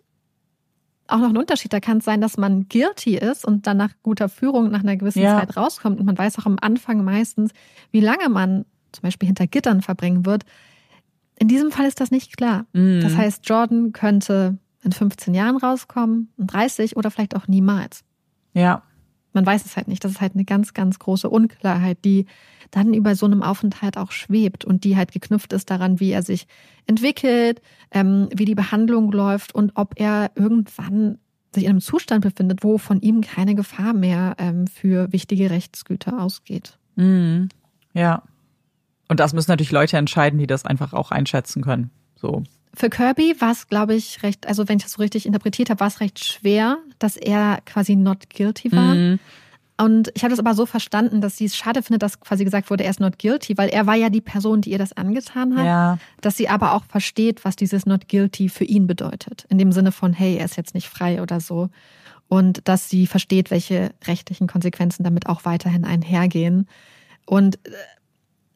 [1.08, 1.73] auch noch ein Unterschied.
[1.73, 4.97] Da kann es sein, dass man guilty ist und dann nach guter Führung nach einer
[4.97, 5.39] gewissen ja.
[5.39, 6.00] Zeit rauskommt.
[6.00, 7.52] Und man weiß auch am Anfang meistens,
[7.91, 10.43] wie lange man zum Beispiel hinter Gittern verbringen wird.
[11.39, 12.65] In diesem Fall ist das nicht klar.
[12.73, 13.02] Mhm.
[13.02, 18.03] Das heißt, Jordan könnte in 15 Jahren rauskommen, in 30 oder vielleicht auch niemals.
[18.53, 18.83] Ja.
[19.33, 20.03] Man weiß es halt nicht.
[20.03, 22.25] Das ist halt eine ganz, ganz große Unklarheit, die
[22.71, 26.23] dann über so einem Aufenthalt auch schwebt und die halt geknüpft ist daran, wie er
[26.23, 26.47] sich
[26.85, 27.61] entwickelt,
[27.91, 31.19] ähm, wie die Behandlung läuft und ob er irgendwann
[31.53, 36.21] sich in einem Zustand befindet, wo von ihm keine Gefahr mehr ähm, für wichtige Rechtsgüter
[36.21, 36.77] ausgeht.
[36.95, 37.49] Mhm.
[37.93, 38.23] Ja.
[39.07, 41.91] Und das müssen natürlich Leute entscheiden, die das einfach auch einschätzen können.
[42.15, 42.43] So.
[42.77, 45.79] Für Kirby war es, glaube ich, recht, also wenn ich das so richtig interpretiert habe,
[45.79, 48.93] war es recht schwer, dass er quasi not guilty war.
[48.93, 49.19] Mhm.
[49.79, 52.69] Und ich habe das aber so verstanden, dass sie es schade findet, dass quasi gesagt
[52.69, 55.57] wurde, er ist not guilty, weil er war ja die Person, die ihr das angetan
[55.57, 55.65] hat.
[55.65, 55.97] Ja.
[56.21, 59.47] Dass sie aber auch versteht, was dieses not guilty für ihn bedeutet.
[59.49, 61.69] In dem Sinne von, hey, er ist jetzt nicht frei oder so.
[62.27, 66.67] Und dass sie versteht, welche rechtlichen Konsequenzen damit auch weiterhin einhergehen.
[67.25, 67.71] Und äh,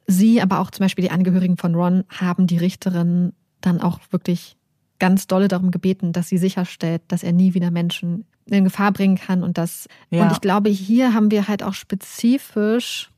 [0.08, 4.58] Sie, aber auch zum Beispiel die Angehörigen von Ron haben die Richterin dann auch wirklich
[5.00, 9.18] ganz dolle darum gebeten, dass sie sicherstellt, dass er nie wieder Menschen in Gefahr bringen
[9.18, 9.88] kann und das.
[10.10, 10.24] Ja.
[10.24, 13.10] Und ich glaube, hier haben wir halt auch spezifisch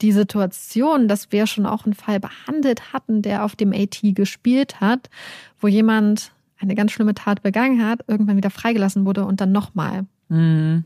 [0.00, 4.80] die Situation, dass wir schon auch einen Fall behandelt hatten, der auf dem AT gespielt
[4.80, 5.10] hat,
[5.58, 10.06] wo jemand eine ganz schlimme Tat begangen hat, irgendwann wieder freigelassen wurde und dann nochmal
[10.28, 10.84] mhm.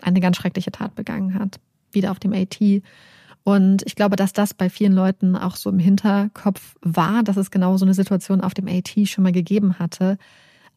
[0.00, 1.60] eine ganz schreckliche Tat begangen hat,
[1.92, 2.58] wieder auf dem AT.
[3.44, 7.50] Und ich glaube, dass das bei vielen Leuten auch so im Hinterkopf war, dass es
[7.50, 10.16] genau so eine Situation auf dem AT schon mal gegeben hatte.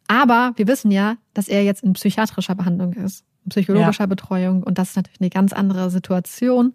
[0.08, 4.08] Aber wir wissen ja, dass er jetzt in psychiatrischer Behandlung ist, in psychologischer ja.
[4.08, 4.64] Betreuung.
[4.64, 6.74] Und das ist natürlich eine ganz andere Situation.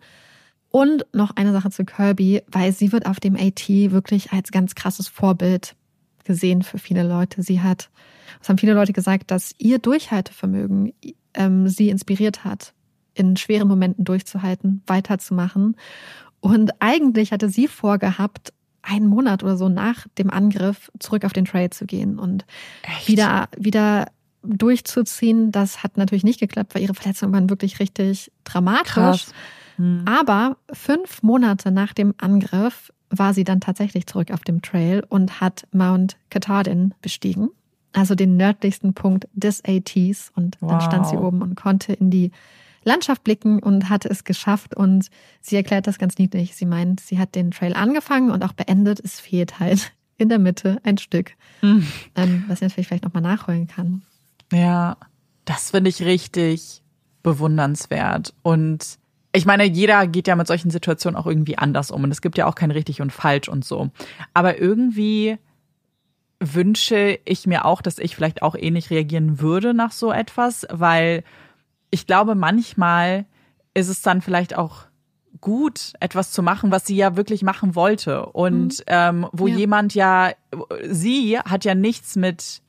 [0.70, 4.74] Und noch eine Sache zu Kirby, weil sie wird auf dem AT wirklich als ganz
[4.74, 5.76] krasses Vorbild
[6.24, 7.42] gesehen für viele Leute.
[7.42, 7.90] Sie hat,
[8.40, 10.94] es haben viele Leute gesagt, dass ihr Durchhaltevermögen
[11.34, 12.72] ähm, sie inspiriert hat,
[13.14, 15.76] in schweren Momenten durchzuhalten, weiterzumachen.
[16.40, 18.52] Und eigentlich hatte sie vorgehabt,
[18.82, 22.44] einen Monat oder so nach dem Angriff zurück auf den Trail zu gehen und
[22.82, 23.08] Echt?
[23.08, 24.06] wieder, wieder
[24.42, 25.52] durchzuziehen.
[25.52, 29.26] Das hat natürlich nicht geklappt, weil ihre Verletzungen waren wirklich richtig dramatisch.
[29.76, 30.04] Hm.
[30.04, 35.40] Aber fünf Monate nach dem Angriff war sie dann tatsächlich zurück auf dem Trail und
[35.40, 37.50] hat Mount Katahdin bestiegen,
[37.92, 40.32] also den nördlichsten Punkt des ATs.
[40.34, 40.70] Und wow.
[40.70, 42.32] dann stand sie oben und konnte in die
[42.84, 44.76] Landschaft blicken und hatte es geschafft.
[44.76, 45.08] Und
[45.40, 46.56] sie erklärt das ganz niedlich.
[46.56, 49.00] Sie meint, sie hat den Trail angefangen und auch beendet.
[49.02, 51.86] Es fehlt halt in der Mitte ein Stück, mhm.
[52.48, 54.02] was sie natürlich vielleicht nochmal nachholen kann.
[54.52, 54.96] Ja,
[55.44, 56.82] das finde ich richtig
[57.22, 58.34] bewundernswert.
[58.42, 58.98] Und
[59.32, 62.04] ich meine, jeder geht ja mit solchen Situationen auch irgendwie anders um.
[62.04, 63.90] Und es gibt ja auch kein richtig und falsch und so.
[64.34, 65.38] Aber irgendwie
[66.38, 71.24] wünsche ich mir auch, dass ich vielleicht auch ähnlich reagieren würde nach so etwas, weil
[71.92, 73.26] ich glaube, manchmal
[73.74, 74.86] ist es dann vielleicht auch
[75.40, 78.26] gut, etwas zu machen, was sie ja wirklich machen wollte.
[78.26, 78.84] Und mhm.
[78.86, 79.56] ähm, wo ja.
[79.56, 80.32] jemand ja,
[80.88, 82.62] sie hat ja nichts mit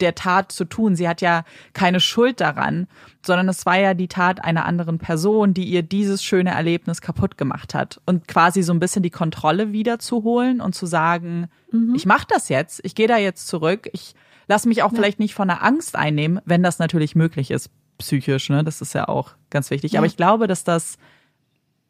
[0.00, 0.94] der Tat zu tun.
[0.94, 2.86] Sie hat ja keine Schuld daran,
[3.24, 7.38] sondern es war ja die Tat einer anderen Person, die ihr dieses schöne Erlebnis kaputt
[7.38, 8.00] gemacht hat.
[8.06, 11.94] Und quasi so ein bisschen die Kontrolle wiederzuholen und zu sagen, mhm.
[11.94, 14.14] ich mache das jetzt, ich gehe da jetzt zurück, ich
[14.48, 14.96] lasse mich auch ja.
[14.96, 17.70] vielleicht nicht von der Angst einnehmen, wenn das natürlich möglich ist
[18.00, 18.64] psychisch, ne?
[18.64, 19.92] Das ist ja auch ganz wichtig.
[19.92, 20.00] Ja.
[20.00, 20.98] Aber ich glaube, dass das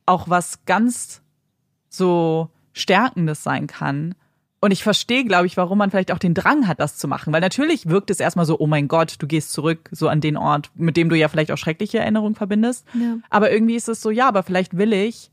[0.07, 1.23] auch was ganz
[1.89, 4.15] so Stärkendes sein kann.
[4.63, 7.33] Und ich verstehe, glaube ich, warum man vielleicht auch den Drang hat, das zu machen.
[7.33, 10.37] Weil natürlich wirkt es erstmal so, oh mein Gott, du gehst zurück so an den
[10.37, 12.87] Ort, mit dem du ja vielleicht auch schreckliche Erinnerungen verbindest.
[12.93, 13.17] Ja.
[13.31, 15.31] Aber irgendwie ist es so, ja, aber vielleicht will ich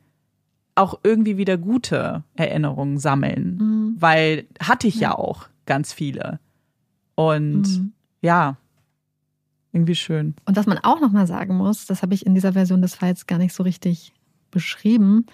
[0.75, 3.57] auch irgendwie wieder gute Erinnerungen sammeln.
[3.57, 3.95] Mhm.
[3.99, 5.09] Weil hatte ich ja.
[5.09, 6.39] ja auch ganz viele.
[7.15, 7.91] Und mhm.
[8.21, 8.55] ja,
[9.77, 10.35] irgendwie schön.
[10.45, 13.27] Und was man auch nochmal sagen muss, das habe ich in dieser Version des Falls
[13.27, 14.13] gar nicht so richtig
[14.51, 15.25] beschrieben,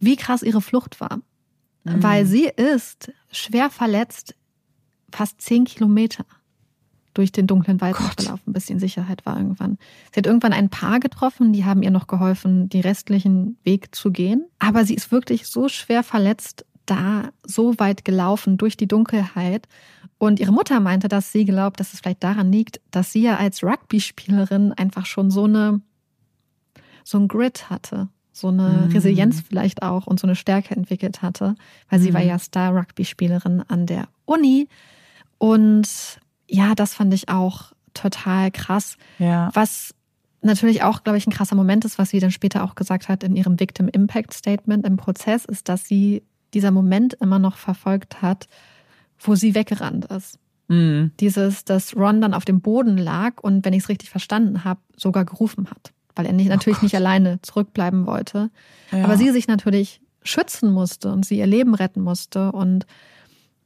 [0.00, 1.18] wie krass ihre Flucht war.
[1.84, 2.02] Mhm.
[2.02, 4.34] Weil sie ist schwer verletzt,
[5.10, 6.24] fast zehn Kilometer
[7.14, 9.76] durch den dunklen Wald gelaufen, bis sie in Sicherheit war irgendwann.
[10.12, 14.10] Sie hat irgendwann ein Paar getroffen, die haben ihr noch geholfen, den restlichen Weg zu
[14.10, 14.46] gehen.
[14.58, 19.68] Aber sie ist wirklich so schwer verletzt, da so weit gelaufen durch die Dunkelheit.
[20.18, 23.36] Und ihre Mutter meinte, dass sie glaubt, dass es vielleicht daran liegt, dass sie ja
[23.36, 25.80] als Rugby-Spielerin einfach schon so eine,
[27.04, 28.92] so ein Grit hatte, so eine mhm.
[28.92, 31.54] Resilienz vielleicht auch und so eine Stärke entwickelt hatte,
[31.88, 32.14] weil sie mhm.
[32.14, 34.68] war ja Star-Rugby-Spielerin an der Uni.
[35.38, 38.96] Und ja, das fand ich auch total krass.
[39.18, 39.50] Ja.
[39.54, 39.94] Was
[40.42, 43.22] natürlich auch, glaube ich, ein krasser Moment ist, was sie dann später auch gesagt hat
[43.22, 46.22] in ihrem Victim Impact Statement im Prozess, ist, dass sie
[46.54, 48.48] dieser Moment immer noch verfolgt hat,
[49.18, 50.38] wo sie weggerannt ist.
[50.68, 51.12] Mhm.
[51.20, 54.80] Dieses, dass Ron dann auf dem Boden lag und, wenn ich es richtig verstanden habe,
[54.96, 55.92] sogar gerufen hat.
[56.14, 56.84] Weil er nicht, oh natürlich Gott.
[56.84, 58.50] nicht alleine zurückbleiben wollte.
[58.90, 59.04] Ja.
[59.04, 62.52] Aber sie sich natürlich schützen musste und sie ihr Leben retten musste.
[62.52, 62.86] Und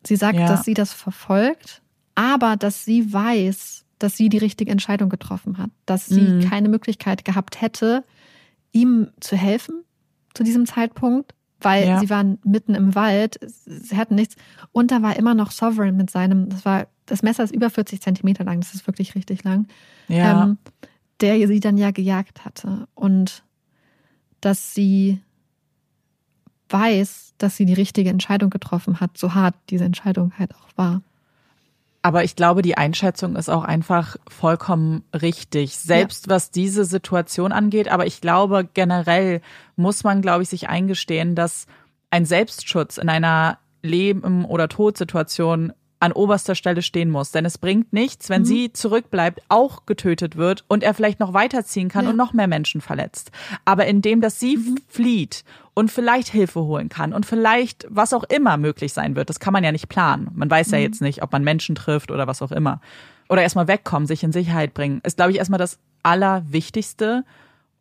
[0.05, 0.47] sie sagt, ja.
[0.47, 1.83] dass sie das verfolgt,
[2.15, 5.71] aber dass sie weiß, dass sie die richtige Entscheidung getroffen hat.
[5.87, 6.49] Dass sie mhm.
[6.49, 8.05] keine Möglichkeit gehabt hätte,
[8.73, 9.83] ihm zu helfen
[10.35, 12.01] zu diesem Zeitpunkt weil ja.
[12.01, 14.37] sie waren mitten im Wald, sie hatten nichts.
[14.73, 18.01] Und da war immer noch Sovereign mit seinem, das war, das Messer ist über 40
[18.01, 19.67] Zentimeter lang, das ist wirklich richtig lang,
[20.09, 20.45] ja.
[20.45, 20.59] ähm,
[21.21, 22.87] der sie dann ja gejagt hatte.
[22.95, 23.43] Und
[24.41, 25.21] dass sie
[26.69, 31.03] weiß, dass sie die richtige Entscheidung getroffen hat, so hart diese Entscheidung halt auch war.
[32.07, 36.35] Aber ich glaube, die Einschätzung ist auch einfach vollkommen richtig, selbst ja.
[36.35, 37.89] was diese Situation angeht.
[37.89, 39.41] Aber ich glaube, generell
[39.75, 41.67] muss man, glaube ich, sich eingestehen, dass
[42.11, 47.31] ein Selbstschutz in einer Leben- oder Todsituation an oberster Stelle stehen muss.
[47.31, 48.47] Denn es bringt nichts, wenn mhm.
[48.47, 52.11] sie zurückbleibt, auch getötet wird und er vielleicht noch weiterziehen kann ja.
[52.11, 53.31] und noch mehr Menschen verletzt.
[53.65, 54.79] Aber indem, dass sie mhm.
[54.89, 55.45] flieht
[55.75, 59.53] und vielleicht Hilfe holen kann und vielleicht was auch immer möglich sein wird, das kann
[59.53, 60.31] man ja nicht planen.
[60.35, 60.75] Man weiß mhm.
[60.75, 62.81] ja jetzt nicht, ob man Menschen trifft oder was auch immer.
[63.29, 67.25] Oder erstmal wegkommen, sich in Sicherheit bringen, ist, glaube ich, erstmal das Allerwichtigste.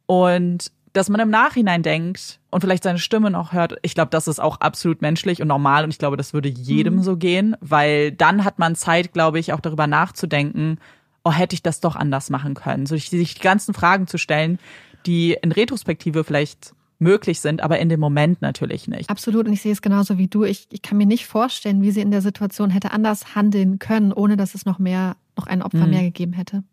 [0.08, 4.28] Und dass man im Nachhinein denkt und vielleicht seine Stimme noch hört, ich glaube, das
[4.28, 7.04] ist auch absolut menschlich und normal und ich glaube, das würde jedem mhm.
[7.04, 10.80] so gehen, weil dann hat man Zeit, glaube ich, auch darüber nachzudenken,
[11.24, 14.58] oh, hätte ich das doch anders machen können, so sich die ganzen Fragen zu stellen,
[15.06, 19.10] die in Retrospektive vielleicht möglich sind, aber in dem Moment natürlich nicht.
[19.10, 19.48] Absolut.
[19.48, 20.44] Und ich sehe es genauso wie du.
[20.44, 24.14] Ich, ich kann mir nicht vorstellen, wie sie in der Situation hätte anders handeln können,
[24.14, 25.90] ohne dass es noch mehr, noch ein Opfer mhm.
[25.90, 26.64] mehr gegeben hätte.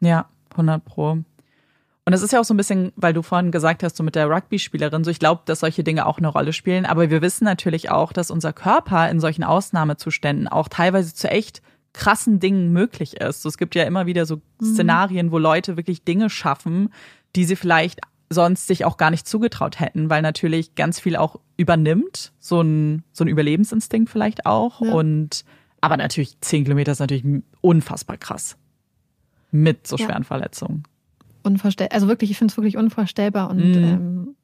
[0.00, 1.18] Ja, 100 pro.
[2.04, 4.16] Und es ist ja auch so ein bisschen, weil du vorhin gesagt hast, so mit
[4.16, 6.84] der Rugby-Spielerin, so ich glaube, dass solche Dinge auch eine Rolle spielen.
[6.84, 11.62] Aber wir wissen natürlich auch, dass unser Körper in solchen Ausnahmezuständen auch teilweise zu echt
[11.92, 13.42] krassen Dingen möglich ist.
[13.42, 14.74] So, es gibt ja immer wieder so mhm.
[14.74, 16.92] Szenarien, wo Leute wirklich Dinge schaffen,
[17.36, 18.00] die sie vielleicht
[18.30, 23.04] sonst sich auch gar nicht zugetraut hätten, weil natürlich ganz viel auch übernimmt, so ein,
[23.12, 24.80] so ein Überlebensinstinkt vielleicht auch.
[24.80, 24.92] Ja.
[24.92, 25.44] Und
[25.80, 27.24] aber natürlich zehn Kilometer ist natürlich
[27.60, 28.56] unfassbar krass.
[29.50, 30.26] Mit so schweren ja.
[30.26, 30.84] Verletzungen
[31.42, 31.94] unvorstellbar.
[31.94, 33.50] Also wirklich, ich finde es wirklich unvorstellbar.
[33.50, 33.84] Und, mhm.
[33.84, 34.36] ähm,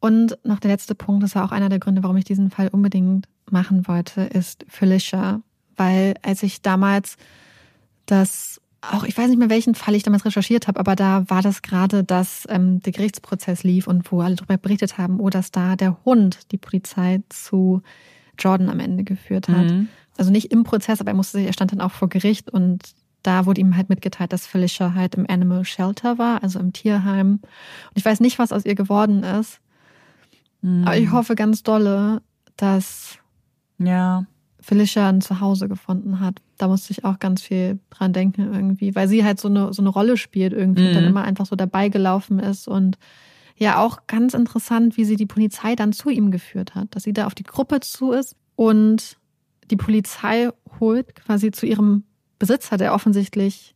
[0.00, 2.68] und noch der letzte Punkt, das war auch einer der Gründe, warum ich diesen Fall
[2.68, 5.40] unbedingt machen wollte, ist Felicia.
[5.76, 7.16] Weil als ich damals
[8.06, 11.42] das auch, ich weiß nicht mehr, welchen Fall ich damals recherchiert habe, aber da war
[11.42, 15.50] das gerade, dass ähm, der Gerichtsprozess lief und wo alle darüber berichtet haben, oh, dass
[15.50, 17.82] da der Hund die Polizei zu
[18.38, 19.66] Jordan am Ende geführt hat.
[19.66, 19.88] Mhm.
[20.16, 22.94] Also nicht im Prozess, aber er musste, er stand dann auch vor Gericht und
[23.26, 27.40] da wurde ihm halt mitgeteilt, dass Felicia halt im Animal Shelter war, also im Tierheim.
[27.40, 29.60] Und ich weiß nicht, was aus ihr geworden ist.
[30.62, 30.84] Mhm.
[30.84, 32.22] Aber ich hoffe ganz dolle,
[32.56, 33.18] dass
[33.78, 34.24] ja.
[34.60, 36.40] Felicia ein Zuhause gefunden hat.
[36.56, 39.82] Da musste ich auch ganz viel dran denken irgendwie, weil sie halt so eine, so
[39.82, 40.94] eine Rolle spielt irgendwie, mhm.
[40.94, 42.96] dann immer einfach so dabei gelaufen ist und
[43.56, 47.12] ja auch ganz interessant, wie sie die Polizei dann zu ihm geführt hat, dass sie
[47.12, 49.16] da auf die Gruppe zu ist und
[49.70, 52.04] die Polizei holt quasi zu ihrem
[52.38, 53.74] Besitzer, der offensichtlich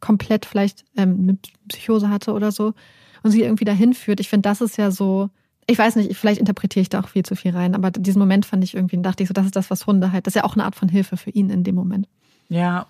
[0.00, 1.38] komplett vielleicht ähm, eine
[1.68, 2.74] Psychose hatte oder so
[3.22, 4.20] und sie irgendwie dahin führt.
[4.20, 5.30] Ich finde, das ist ja so,
[5.66, 8.44] ich weiß nicht, vielleicht interpretiere ich da auch viel zu viel rein, aber diesen Moment
[8.44, 10.44] fand ich irgendwie, dachte ich so, das ist das, was Hunde halt, das ist ja
[10.44, 12.06] auch eine Art von Hilfe für ihn in dem Moment.
[12.50, 12.86] Ja,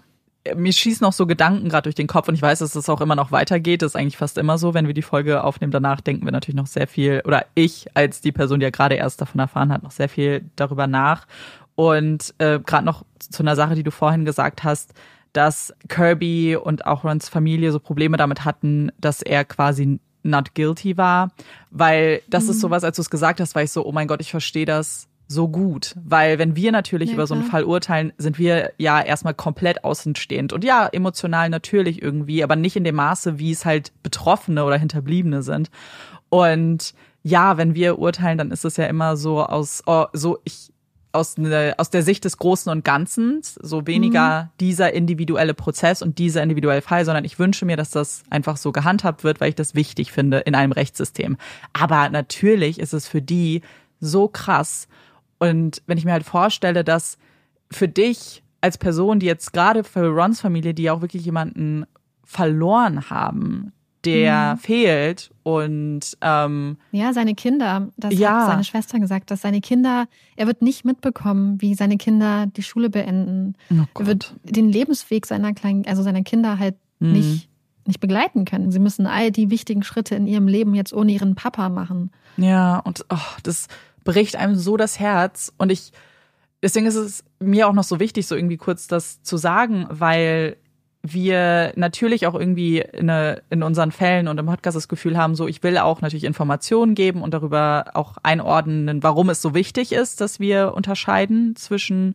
[0.55, 3.01] mir schießen noch so Gedanken gerade durch den Kopf und ich weiß, dass es auch
[3.01, 3.81] immer noch weitergeht.
[3.81, 5.73] Das ist eigentlich fast immer so, wenn wir die Folge aufnehmen.
[5.73, 8.97] Danach denken wir natürlich noch sehr viel, oder ich als die Person, die ja gerade
[8.97, 11.27] erst davon erfahren hat, noch sehr viel darüber nach.
[11.77, 14.95] Und äh, gerade noch zu einer Sache, die du vorhin gesagt hast,
[15.33, 20.97] dass Kirby und auch Rons Familie so Probleme damit hatten, dass er quasi not guilty
[20.97, 21.33] war,
[21.71, 22.51] weil das mhm.
[22.51, 24.65] ist sowas, als du es gesagt hast, war ich so, oh mein Gott, ich verstehe
[24.65, 28.73] das so gut, weil wenn wir natürlich ja, über so einen Fall urteilen, sind wir
[28.79, 33.51] ja erstmal komplett außenstehend und ja, emotional natürlich irgendwie, aber nicht in dem Maße, wie
[33.51, 35.71] es halt Betroffene oder Hinterbliebene sind.
[36.29, 40.74] Und ja, wenn wir urteilen, dann ist es ja immer so aus, oh, so ich
[41.15, 44.49] aus, ne, aus der Sicht des Großen und Ganzen, so weniger mhm.
[44.61, 48.73] dieser individuelle Prozess und dieser individuelle Fall, sondern ich wünsche mir, dass das einfach so
[48.73, 51.37] gehandhabt wird, weil ich das wichtig finde in einem Rechtssystem.
[51.73, 53.63] Aber natürlich ist es für die
[54.01, 54.89] so krass.
[55.39, 57.19] Und wenn ich mir halt vorstelle, dass
[57.71, 61.85] für dich als Person, die jetzt gerade für Rons Familie, die auch wirklich jemanden
[62.25, 63.74] verloren haben,
[64.05, 64.59] der mhm.
[64.59, 68.41] fehlt und ähm, ja seine Kinder das ja.
[68.41, 72.63] hat seine Schwester gesagt dass seine Kinder er wird nicht mitbekommen wie seine Kinder die
[72.63, 77.13] Schule beenden oh er wird den Lebensweg seiner kleinen also seiner Kinder halt mhm.
[77.13, 77.49] nicht
[77.87, 81.35] nicht begleiten können sie müssen all die wichtigen Schritte in ihrem Leben jetzt ohne ihren
[81.35, 83.69] Papa machen ja und oh, das
[84.05, 85.93] bricht einem so das Herz und ich
[86.63, 90.57] deswegen ist es mir auch noch so wichtig so irgendwie kurz das zu sagen weil
[91.07, 95.35] wir natürlich auch irgendwie in, eine, in unseren Fällen und im Podcast das Gefühl haben,
[95.35, 99.93] so ich will auch natürlich Informationen geben und darüber auch einordnen, warum es so wichtig
[99.93, 102.15] ist, dass wir unterscheiden zwischen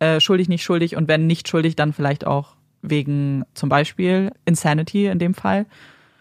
[0.00, 5.06] äh, schuldig, nicht schuldig und wenn nicht schuldig, dann vielleicht auch wegen zum Beispiel Insanity
[5.06, 5.64] in dem Fall.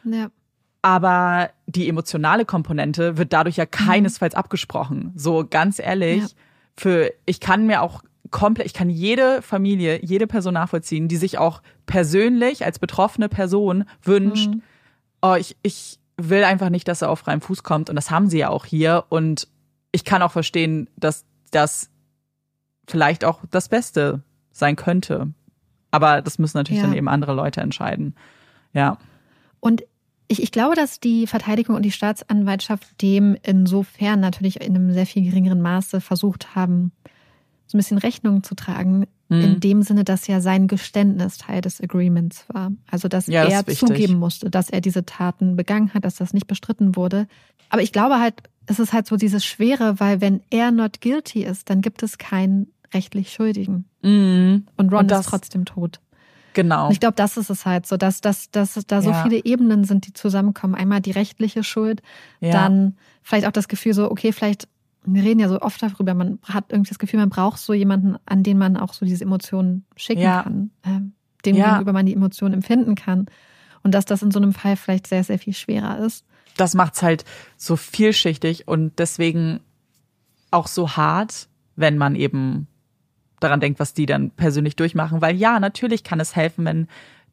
[0.06, 0.30] Ja.
[0.82, 3.72] Aber die emotionale Komponente wird dadurch ja mhm.
[3.72, 4.40] keinesfalls mhm.
[4.40, 5.12] abgesprochen.
[5.18, 6.28] So ganz ehrlich, ja.
[6.78, 11.38] für ich kann mir auch komplett, ich kann jede Familie, jede Person nachvollziehen, die sich
[11.38, 14.62] auch persönlich als betroffene Person wünscht, mhm.
[15.22, 17.90] oh, ich, ich will einfach nicht, dass er auf freiem Fuß kommt.
[17.90, 19.06] Und das haben sie ja auch hier.
[19.10, 19.48] Und
[19.92, 21.90] ich kann auch verstehen, dass das
[22.88, 24.22] vielleicht auch das Beste
[24.52, 25.32] sein könnte.
[25.92, 26.88] Aber das müssen natürlich ja.
[26.88, 28.16] dann eben andere Leute entscheiden.
[28.74, 28.98] Ja.
[29.60, 29.84] Und
[30.28, 35.08] ich, ich glaube, dass die Verteidigung und die Staatsanwaltschaft dem insofern natürlich in einem sehr
[35.08, 36.92] viel geringeren Maße versucht haben,
[37.70, 39.42] so ein bisschen Rechnung zu tragen, mhm.
[39.42, 42.72] in dem Sinne, dass ja sein Geständnis Teil des Agreements war.
[42.90, 46.34] Also, dass ja, er das zugeben musste, dass er diese Taten begangen hat, dass das
[46.34, 47.28] nicht bestritten wurde.
[47.70, 51.44] Aber ich glaube halt, es ist halt so dieses Schwere, weil wenn er not guilty
[51.44, 53.86] ist, dann gibt es keinen rechtlich Schuldigen.
[54.02, 54.66] Mhm.
[54.76, 56.00] Und Ron Und ist trotzdem tot.
[56.54, 56.88] Genau.
[56.88, 59.24] Und ich glaube, das ist es halt so, dass, dass, dass da so ja.
[59.24, 60.74] viele Ebenen sind, die zusammenkommen.
[60.74, 62.02] Einmal die rechtliche Schuld,
[62.40, 62.52] ja.
[62.52, 64.68] dann vielleicht auch das Gefühl so, okay, vielleicht
[65.14, 68.18] wir reden ja so oft darüber, man hat irgendwie das Gefühl, man braucht so jemanden,
[68.26, 70.44] an den man auch so diese Emotionen schicken ja.
[70.44, 71.00] kann, äh,
[71.46, 71.72] dem ja.
[71.72, 73.28] gegenüber man die Emotionen empfinden kann.
[73.84, 76.26] Und dass das in so einem Fall vielleicht sehr, sehr viel schwerer ist.
[76.58, 77.24] Das macht's halt
[77.56, 79.62] so vielschichtig und deswegen
[80.52, 82.68] auch so hart, wenn man eben
[83.40, 85.22] daran denkt, was die dann persönlich durchmachen.
[85.22, 86.88] Weil ja, natürlich kann es helfen, wenn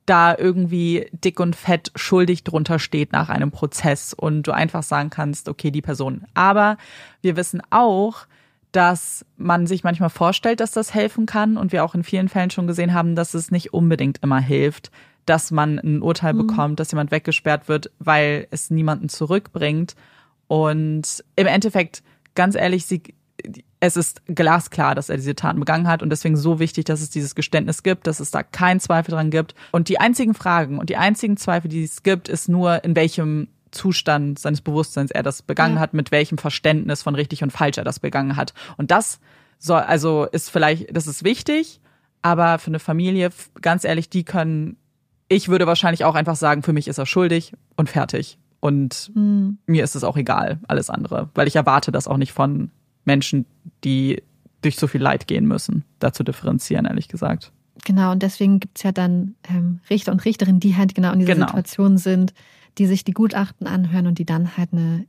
[0.06, 5.10] da irgendwie dick und fett schuldig drunter steht nach einem Prozess und du einfach sagen
[5.10, 6.24] kannst, okay, die Person.
[6.34, 6.78] Aber
[7.22, 8.26] wir wissen auch,
[8.72, 12.50] dass man sich manchmal vorstellt, dass das helfen kann und wir auch in vielen Fällen
[12.50, 14.90] schon gesehen haben, dass es nicht unbedingt immer hilft,
[15.24, 16.46] dass man ein Urteil mhm.
[16.46, 19.96] bekommt, dass jemand weggesperrt wird, weil es niemanden zurückbringt.
[20.46, 22.02] Und im Endeffekt,
[22.34, 23.02] ganz ehrlich, sie,
[23.80, 27.10] es ist glasklar, dass er diese Taten begangen hat und deswegen so wichtig, dass es
[27.10, 29.54] dieses Geständnis gibt, dass es da keinen Zweifel dran gibt.
[29.72, 33.48] Und die einzigen Fragen und die einzigen Zweifel, die es gibt, ist nur, in welchem
[33.70, 35.80] Zustand seines Bewusstseins er das begangen ja.
[35.80, 38.54] hat, mit welchem Verständnis von richtig und falsch er das begangen hat.
[38.76, 39.20] Und das
[39.58, 41.80] soll, also ist vielleicht, das ist wichtig,
[42.22, 43.30] aber für eine Familie,
[43.60, 44.76] ganz ehrlich, die können,
[45.28, 48.38] ich würde wahrscheinlich auch einfach sagen, für mich ist er schuldig und fertig.
[48.60, 49.58] Und mhm.
[49.66, 52.70] mir ist es auch egal, alles andere, weil ich erwarte das auch nicht von
[53.06, 53.46] Menschen,
[53.84, 54.22] die
[54.62, 57.52] durch so viel Leid gehen müssen, dazu differenzieren, ehrlich gesagt.
[57.84, 61.20] Genau, und deswegen gibt es ja dann ähm, Richter und Richterinnen, die halt genau in
[61.20, 61.46] dieser genau.
[61.46, 62.34] Situation sind,
[62.78, 65.06] die sich die Gutachten anhören und die dann halt eine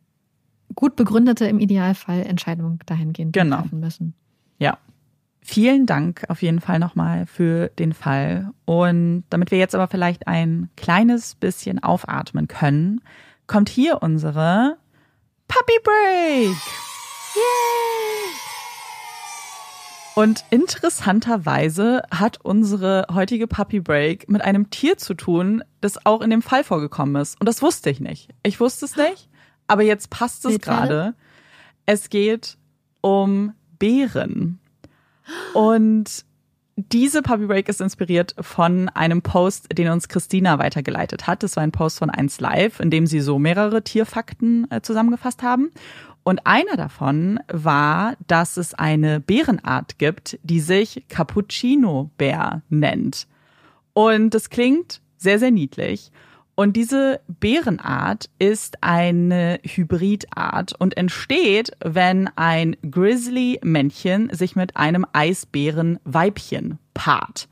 [0.75, 3.61] gut begründete, im Idealfall Entscheidung dahingehend genau.
[3.61, 4.13] treffen müssen.
[4.59, 4.77] Ja.
[5.41, 8.51] Vielen Dank auf jeden Fall nochmal für den Fall.
[8.65, 12.99] Und damit wir jetzt aber vielleicht ein kleines bisschen aufatmen können,
[13.47, 14.77] kommt hier unsere
[15.47, 16.57] Puppy Break.
[20.17, 26.31] Und interessanterweise hat unsere heutige Puppy Break mit einem Tier zu tun, das auch in
[26.31, 27.39] dem Fall vorgekommen ist.
[27.39, 28.29] Und das wusste ich nicht.
[28.41, 29.29] Ich wusste es nicht,
[29.67, 31.13] aber jetzt passt es gerade.
[31.85, 32.57] Es geht
[33.01, 34.57] um Bären.
[35.53, 36.25] Und
[36.77, 41.43] diese Puppy Break ist inspiriert von einem Post, den uns Christina weitergeleitet hat.
[41.43, 45.43] Das war ein Post von 1 Live, in dem sie so mehrere Tierfakten äh, zusammengefasst
[45.43, 45.71] haben.
[46.28, 53.28] Und einer davon war, dass es eine Bärenart gibt, die sich Cappuccino-Bär nennt.
[53.93, 56.11] Und das klingt sehr, sehr niedlich.
[56.53, 66.78] Und diese Bärenart ist eine Hybridart und entsteht, wenn ein Grizzly-Männchen sich mit einem Eisbären-Weibchen
[66.93, 67.47] paart.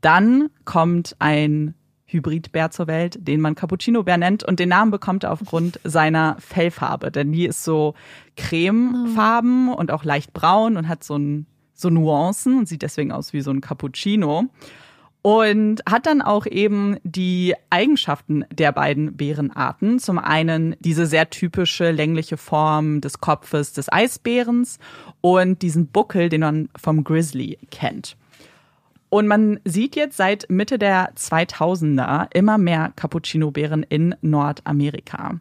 [0.00, 1.74] Dann kommt ein
[2.06, 4.44] Hybridbär zur Welt, den man Cappuccino-Bär nennt.
[4.44, 7.94] Und den Namen bekommt er aufgrund seiner Fellfarbe, denn die ist so
[8.36, 13.32] cremefarben und auch leicht braun und hat so, ein, so Nuancen und sieht deswegen aus
[13.32, 14.44] wie so ein Cappuccino.
[15.22, 19.98] Und hat dann auch eben die Eigenschaften der beiden Bärenarten.
[19.98, 24.78] Zum einen diese sehr typische längliche Form des Kopfes des Eisbärens
[25.20, 28.16] und diesen Buckel, den man vom Grizzly kennt.
[29.08, 35.40] Und man sieht jetzt seit Mitte der 2000er immer mehr Cappuccino-Beeren in Nordamerika.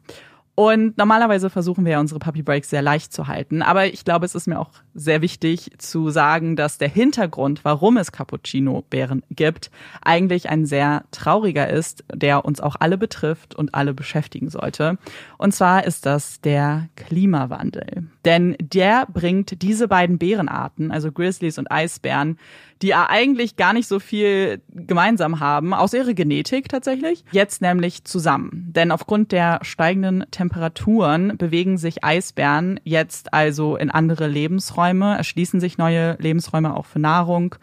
[0.55, 3.61] Und normalerweise versuchen wir ja unsere Puppy Breaks sehr leicht zu halten.
[3.61, 7.97] Aber ich glaube, es ist mir auch sehr wichtig zu sagen, dass der Hintergrund, warum
[7.97, 9.69] es Cappuccino-Bären gibt,
[10.01, 14.97] eigentlich ein sehr trauriger ist, der uns auch alle betrifft und alle beschäftigen sollte.
[15.37, 18.07] Und zwar ist das der Klimawandel.
[18.23, 22.39] Denn der bringt diese beiden Bärenarten, also Grizzlies und Eisbären,
[22.81, 28.71] die eigentlich gar nicht so viel gemeinsam haben, aus ihrer Genetik tatsächlich, jetzt nämlich zusammen.
[28.75, 35.77] Denn aufgrund der steigenden Temperaturen bewegen sich Eisbären jetzt also in andere Lebensräume, erschließen sich
[35.77, 37.55] neue Lebensräume auch für Nahrung.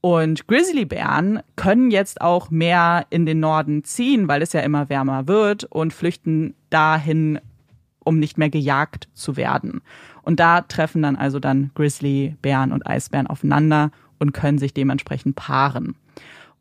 [0.00, 5.28] Und Grizzlybären können jetzt auch mehr in den Norden ziehen, weil es ja immer wärmer
[5.28, 7.40] wird und flüchten dahin,
[8.00, 9.80] um nicht mehr gejagt zu werden.
[10.22, 15.96] Und da treffen dann also dann Grizzlybären und Eisbären aufeinander und können sich dementsprechend paaren.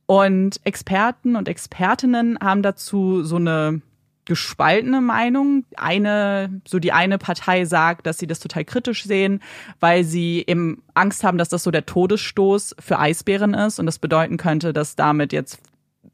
[0.06, 3.82] Und Experten und Expertinnen haben dazu so eine
[4.26, 5.66] gespaltene Meinung.
[5.76, 9.42] Eine, so die eine Partei sagt, dass sie das total kritisch sehen,
[9.80, 14.00] weil sie eben Angst haben, dass das so der Todesstoß für Eisbären ist und das
[14.00, 15.60] bedeuten könnte, dass damit jetzt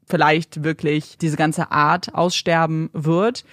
[0.06, 3.44] vielleicht wirklich diese ganze Art aussterben wird.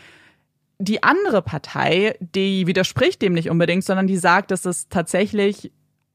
[0.80, 5.72] Die andere Partei, die widerspricht dem nicht unbedingt, sondern die sagt, dass es tatsächlich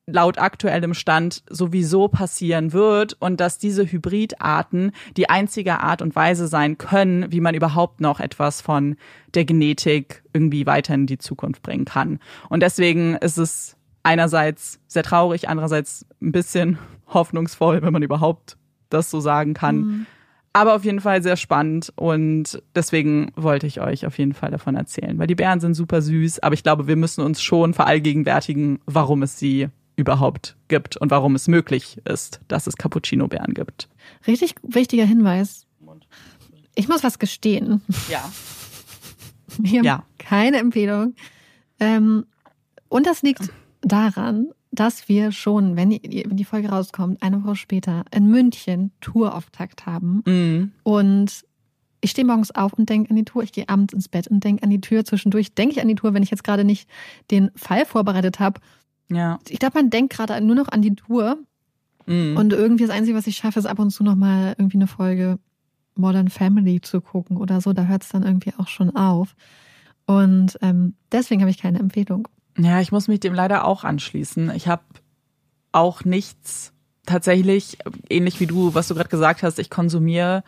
[0.07, 6.49] laut aktuellem Stand sowieso passieren wird und dass diese Hybridarten die einzige Art und Weise
[6.49, 8.97] sein können, wie man überhaupt noch etwas von
[9.35, 12.19] der Genetik irgendwie weiter in die Zukunft bringen kann.
[12.49, 18.57] Und deswegen ist es einerseits sehr traurig, andererseits ein bisschen hoffnungsvoll, wenn man überhaupt
[18.91, 19.77] das so sagen kann.
[19.77, 20.07] Mhm.
[20.55, 24.75] Aber auf jeden Fall sehr spannend und deswegen wollte ich euch auf jeden Fall davon
[24.75, 28.81] erzählen, weil die Bären sind super süß, aber ich glaube, wir müssen uns schon verallgegenwärtigen,
[28.85, 33.89] warum es sie überhaupt gibt und warum es möglich ist, dass es Cappuccino-Bären gibt.
[34.27, 35.67] Richtig wichtiger Hinweis.
[36.75, 37.83] Ich muss was gestehen.
[38.09, 38.33] Ja.
[39.59, 40.05] Wir haben ja.
[40.19, 41.15] keine Empfehlung.
[41.79, 42.25] Ähm,
[42.89, 43.51] und das liegt
[43.83, 48.91] daran, dass wir schon, wenn die, wenn die Folge rauskommt, eine Woche später in München
[49.03, 50.23] Tourauftakt haben.
[50.25, 50.73] Mhm.
[50.83, 51.45] Und
[52.01, 53.43] ich stehe morgens auf und denke an die Tour.
[53.43, 55.05] Ich gehe abends ins Bett und denke an die Tür.
[55.05, 56.89] Zwischendurch denke ich an die Tour, wenn ich jetzt gerade nicht
[57.31, 58.61] den Fall vorbereitet habe.
[59.15, 59.39] Ja.
[59.49, 61.39] Ich glaube, man denkt gerade nur noch an die Tour.
[62.07, 62.37] Mhm.
[62.37, 65.39] Und irgendwie das Einzige, was ich schaffe, ist ab und zu nochmal irgendwie eine Folge
[65.95, 67.73] Modern Family zu gucken oder so.
[67.73, 69.35] Da hört es dann irgendwie auch schon auf.
[70.07, 72.29] Und ähm, deswegen habe ich keine Empfehlung.
[72.59, 74.51] Ja, ich muss mich dem leider auch anschließen.
[74.55, 74.83] Ich habe
[75.71, 76.73] auch nichts
[77.07, 80.45] tatsächlich, ähnlich wie du, was du gerade gesagt hast, ich konsumiere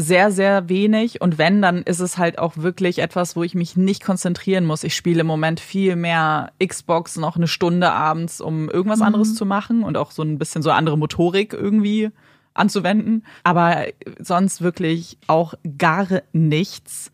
[0.00, 1.20] sehr, sehr wenig.
[1.20, 4.84] Und wenn, dann ist es halt auch wirklich etwas, wo ich mich nicht konzentrieren muss.
[4.84, 9.44] Ich spiele im Moment viel mehr Xbox noch eine Stunde abends, um irgendwas anderes zu
[9.46, 12.10] machen und auch so ein bisschen so andere Motorik irgendwie
[12.54, 13.24] anzuwenden.
[13.44, 13.84] Aber
[14.18, 17.12] sonst wirklich auch gar nichts.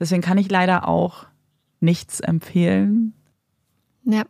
[0.00, 1.26] Deswegen kann ich leider auch
[1.80, 3.12] nichts empfehlen.
[4.04, 4.24] Ja.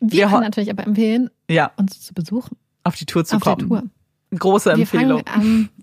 [0.00, 3.42] Wir, Wir können natürlich aber empfehlen, Ja, uns zu besuchen auf die Tour zu auf
[3.42, 3.58] kommen.
[3.68, 3.90] der Tour.
[4.38, 5.22] Große Wir Empfehlung.
[5.26, 5.77] fangen, am,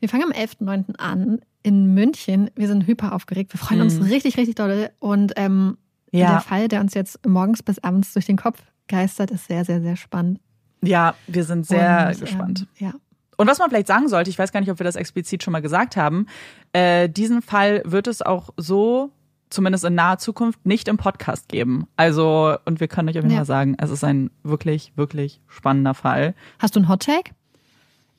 [0.00, 0.96] wir fangen am 11.9.
[0.98, 2.50] an in München.
[2.56, 3.52] Wir sind hyper aufgeregt.
[3.52, 4.06] Wir freuen uns Mhm.
[4.06, 4.90] richtig, richtig doll.
[4.98, 5.76] Und ähm,
[6.10, 6.30] Ja.
[6.32, 9.80] der Fall, der uns jetzt morgens bis abends durch den Kopf geistert, ist sehr, sehr,
[9.80, 10.40] sehr spannend.
[10.82, 12.66] Ja, wir sind sehr Und, gespannt.
[12.78, 12.94] Ähm, ja.
[13.36, 15.52] Und was man vielleicht sagen sollte, ich weiß gar nicht, ob wir das explizit schon
[15.52, 16.26] mal gesagt haben,
[16.72, 19.10] äh, diesen Fall wird es auch so,
[19.50, 21.86] zumindest in naher Zukunft, nicht im Podcast geben.
[21.96, 23.38] Also, und wir können euch auf jeden Ja.
[23.38, 26.34] Fall sagen, es ist ein wirklich, wirklich spannender Fall.
[26.58, 27.32] Hast du einen Hot Take?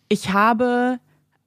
[0.09, 0.99] Ich habe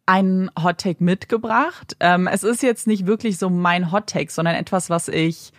[0.06, 1.96] einen Hot Take mitgebracht.
[2.00, 5.52] Ähm, es ist jetzt nicht wirklich so mein Hot Take, sondern etwas, was ich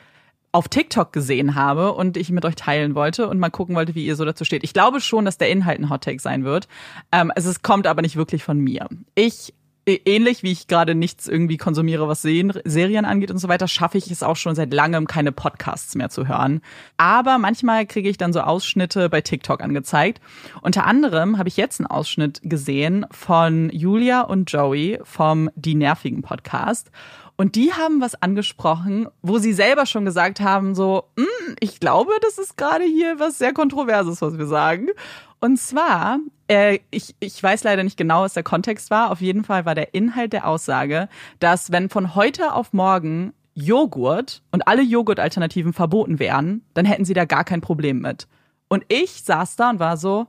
[0.52, 4.06] auf TikTok gesehen habe und ich mit euch teilen wollte und mal gucken wollte, wie
[4.06, 4.64] ihr so dazu steht.
[4.64, 6.70] Ich glaube schon, dass der Inhalt ein Hot Take sein wird.
[7.12, 8.88] Ähm, es ist, kommt aber nicht wirklich von mir.
[9.16, 9.54] Ich
[9.88, 14.10] Ähnlich wie ich gerade nichts irgendwie konsumiere, was Serien, angeht und so weiter, schaffe ich
[14.10, 16.62] es auch schon seit langem, keine Podcasts mehr zu hören.
[16.98, 20.22] Aber manchmal kriege ich dann so Ausschnitte bei TikTok angezeigt.
[20.64, 26.24] Unter anderem habe ich jetzt einen Ausschnitt gesehen von Julia und Joey vom Die Nervigen
[26.24, 26.90] Podcast.
[27.36, 32.14] Und die haben was angesprochen, wo sie selber schon gesagt haben, so, "Mm, ich glaube,
[32.22, 34.88] das ist gerade hier was sehr Kontroverses, was wir sagen.
[35.42, 39.12] Und zwar, äh, ich, ich weiß leider nicht genau, was der Kontext war.
[39.12, 44.44] Auf jeden Fall war der Inhalt der Aussage, dass wenn von heute auf morgen Joghurt
[44.52, 48.28] und alle Joghurtalternativen verboten wären, dann hätten sie da gar kein Problem mit.
[48.68, 50.28] Und ich saß da und war so,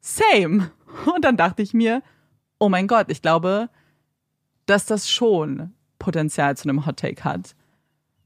[0.00, 0.70] same.
[1.14, 2.02] Und dann dachte ich mir,
[2.58, 3.68] oh mein Gott, ich glaube,
[4.66, 7.54] dass das schon Potenzial zu einem Hot Take hat.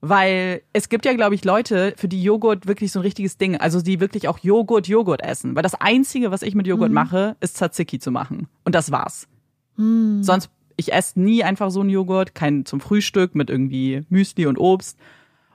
[0.04, 3.56] Weil es gibt ja, glaube ich, Leute, für die Joghurt wirklich so ein richtiges Ding,
[3.56, 5.54] also die wirklich auch Joghurt, Joghurt essen.
[5.54, 8.48] Weil das Einzige, was ich mit Joghurt mache, ist Tzatziki zu machen.
[8.64, 9.28] Und das war's.
[9.76, 14.58] Sonst, ich esse nie einfach so einen Joghurt, keinen zum Frühstück mit irgendwie Müsli und
[14.58, 14.98] Obst.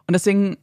[0.07, 0.55] Und deswegen,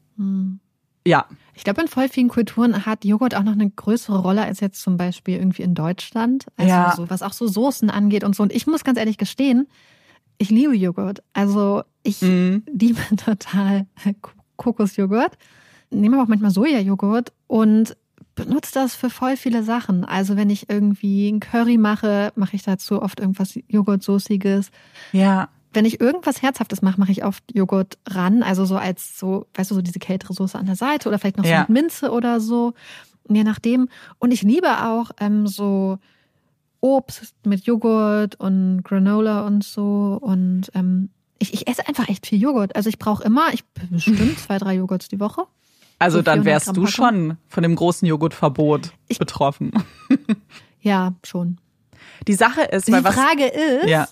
[1.06, 1.26] ja,
[1.56, 4.80] Ich glaube, in voll vielen Kulturen hat Joghurt auch noch eine größere Rolle als jetzt
[4.80, 6.46] zum Beispiel irgendwie in Deutschland.
[6.56, 6.94] Also Ja.
[6.96, 8.42] so, was auch so Soßen angeht und so.
[8.42, 9.68] Und ich muss ganz ehrlich gestehen,
[10.38, 11.22] ich liebe Joghurt.
[11.32, 12.64] Also ich Mhm.
[12.72, 13.86] liebe total
[14.56, 15.36] Kokosjoghurt.
[15.90, 17.96] Nehme aber auch manchmal Sojajoghurt und
[18.34, 20.04] benutze das für voll viele Sachen.
[20.04, 24.70] Also wenn ich irgendwie ein Curry mache, mache ich dazu oft irgendwas Joghurtsoßiges.
[25.12, 28.42] ja, Wenn ich irgendwas Herzhaftes mache, mache ich oft Joghurt ran.
[28.42, 31.36] Also so als so, weißt du, so diese kältere Soße an der Seite oder vielleicht
[31.36, 31.60] noch so Ja.
[31.60, 32.74] mit Minze oder so.
[33.28, 33.88] Je nachdem.
[34.18, 35.98] Und ich liebe auch ähm, so
[36.84, 40.18] Obst mit Joghurt und Granola und so.
[40.20, 41.08] Und ähm,
[41.38, 42.76] ich, ich esse einfach echt viel Joghurt.
[42.76, 45.44] Also ich brauche immer, ich bestimmt zwei, drei Joghurts die Woche.
[45.98, 46.92] also So dann 400 wärst Gramm du Packung.
[46.94, 49.72] schon von dem großen Joghurtverbot Ich- betroffen.
[50.80, 51.56] Ja, schon.
[52.28, 53.14] Die Sache ist, Die weil was.
[53.14, 54.06] Frage ist, Ja,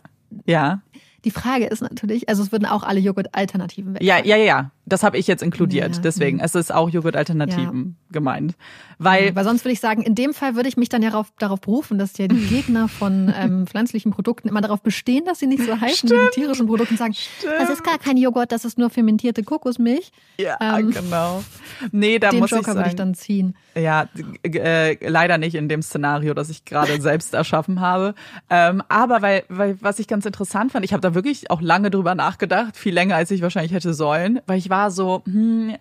[0.47, 0.81] ja.
[1.27, 4.03] die Frage ist natürlich, also es würden auch alle Joghurt-Alternativen weg.
[4.03, 4.71] Ja, ja, ja.
[4.85, 5.91] Das habe ich jetzt inkludiert.
[5.91, 6.01] Ja, ja.
[6.03, 8.55] Deswegen, es ist auch Joghurt-Alternativen gemeint.
[8.99, 11.33] Weil, Weil sonst würde ich sagen, in dem Fall würde ich mich dann ja darauf,
[11.39, 15.47] darauf berufen, dass ja die Gegner von ähm, pflanzlichen Produkten immer darauf bestehen, dass sie
[15.47, 17.15] nicht so heißen wie die tierischen Produkte und sagen,
[17.59, 20.11] das ist gar kein Joghurt, das ist nur fermentierte Kokosmilch.
[20.39, 21.43] ja, ähm, genau.
[21.91, 23.57] Nee, da Den muss ich Joker würde ich sagen, dann ziehen.
[23.75, 24.09] ja,
[24.45, 28.15] äh, leider nicht in dem Szenario, das ich gerade selbst erschaffen habe.
[28.51, 31.91] Ähm, aber weil, weil, was ich ganz interessant fand, ich habe da wirklich auch lange
[31.91, 35.77] drüber nachgedacht, viel länger als ich wahrscheinlich hätte sollen, weil ich war so, hm,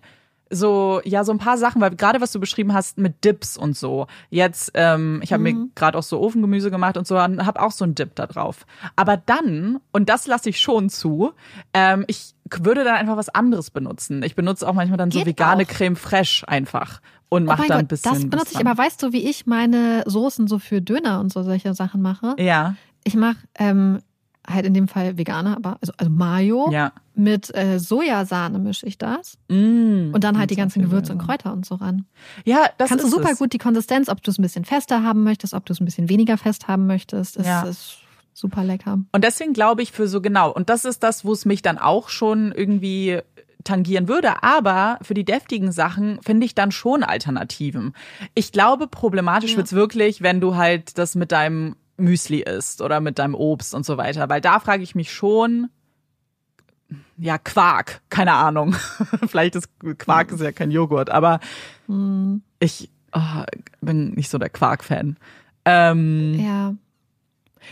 [0.54, 3.74] so, ja, so ein paar Sachen, weil gerade was du beschrieben hast mit Dips und
[3.74, 4.06] so.
[4.28, 7.70] Jetzt, ähm, ich habe mir gerade auch so Ofengemüse gemacht und so, und habe auch
[7.72, 8.66] so einen Dip da drauf.
[8.94, 11.32] Aber dann, und das lasse ich schon zu,
[11.72, 14.22] ähm, ich würde dann einfach was anderes benutzen.
[14.22, 15.68] Ich benutze auch manchmal dann so Geht vegane auch.
[15.68, 18.12] Creme fraiche einfach und Oh mache mein dann ein Gott, bisschen.
[18.12, 21.42] das benutze ich, aber weißt du, wie ich meine Soßen so für Döner und so
[21.44, 22.36] solche Sachen mache?
[22.38, 22.74] Ja,
[23.04, 24.00] Ich mache ähm,
[24.48, 26.92] halt in dem Fall Veganer, aber also, also Mayo ja.
[27.14, 29.38] mit äh, Sojasahne mische ich das.
[29.48, 31.18] Mm, Und dann halt die ganzen Gewürze und.
[31.18, 32.06] Kräuter und so ran.
[32.44, 33.38] Ja, das Kannst du ist super es.
[33.38, 35.84] gut die Konsistenz, ob du es ein bisschen fester haben möchtest, ob du es ein
[35.84, 37.38] bisschen weniger fest haben möchtest.
[37.38, 37.62] Das Ja.
[37.62, 37.98] ist
[38.34, 38.98] super lecker.
[39.12, 40.50] Und deswegen glaube ich für so genau.
[40.50, 43.20] Und das ist das, wo es mich dann auch schon irgendwie
[43.64, 44.42] tangieren würde.
[44.42, 47.92] Aber für die deftigen Sachen finde ich dann schon Alternativen.
[48.34, 49.58] Ich glaube, problematisch Ja.
[49.58, 53.84] wird's wirklich, wenn du halt das mit deinem Müsli isst oder mit deinem Obst und
[53.86, 54.28] so weiter.
[54.28, 55.68] Weil da frage ich mich schon,
[57.16, 58.74] ja, Quark, keine Ahnung.
[59.26, 59.68] Vielleicht ist
[59.98, 61.40] Quark ist ja kein Joghurt, aber
[61.86, 63.42] Hm, ich oh,
[63.80, 65.16] bin nicht so der Quark-Fan.
[65.64, 66.74] Ähm, ja.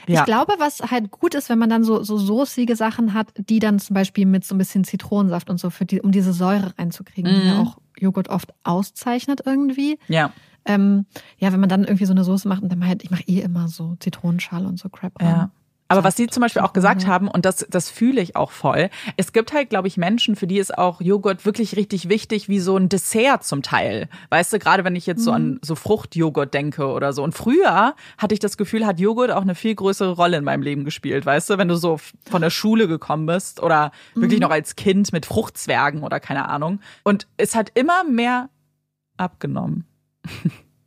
[0.07, 0.21] ja.
[0.21, 3.59] Ich glaube, was halt gut ist, wenn man dann so, so soßige Sachen hat, die
[3.59, 6.73] dann zum Beispiel mit so ein bisschen Zitronensaft und so, für die, um diese Säure
[6.79, 7.61] reinzukriegen, die ja Mhm.
[7.61, 9.99] auch Joghurt oft auszeichnet irgendwie.
[10.09, 10.33] ja.
[10.65, 11.07] Ähm,
[11.39, 13.41] ja, wenn man dann irgendwie so eine Soße macht und dann halt, ich mache eh
[13.41, 15.29] immer so Zitronenschale und so Crap Ja.
[15.29, 15.51] ran.
[15.89, 17.07] Aber was Sie zum Beispiel auch gesagt Mhm.
[17.09, 20.47] haben, und das, das fühle ich auch voll, es gibt halt, glaube ich, Menschen, für
[20.47, 24.09] die ist auch Joghurt wirklich richtig wichtig, wie so ein Dessert zum Teil.
[24.29, 27.25] Weißt du, gerade wenn ich jetzt so an so Fruchtjoghurt denke oder so.
[27.25, 30.63] Und früher hatte ich das Gefühl, hat Joghurt auch eine viel größere Rolle in meinem
[30.63, 31.99] Leben gespielt, weißt du, wenn du so
[32.31, 36.79] von der Schule gekommen bist oder wirklich noch als Kind mit Fruchtzwergen oder keine Ahnung.
[37.03, 38.49] Und es hat immer mehr
[39.17, 39.87] abgenommen.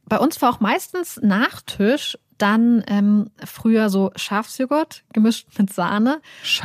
[0.05, 6.19] Bei uns war auch meistens Nachtisch dann ähm, früher so Schafsjoghurt gemischt mit Sahne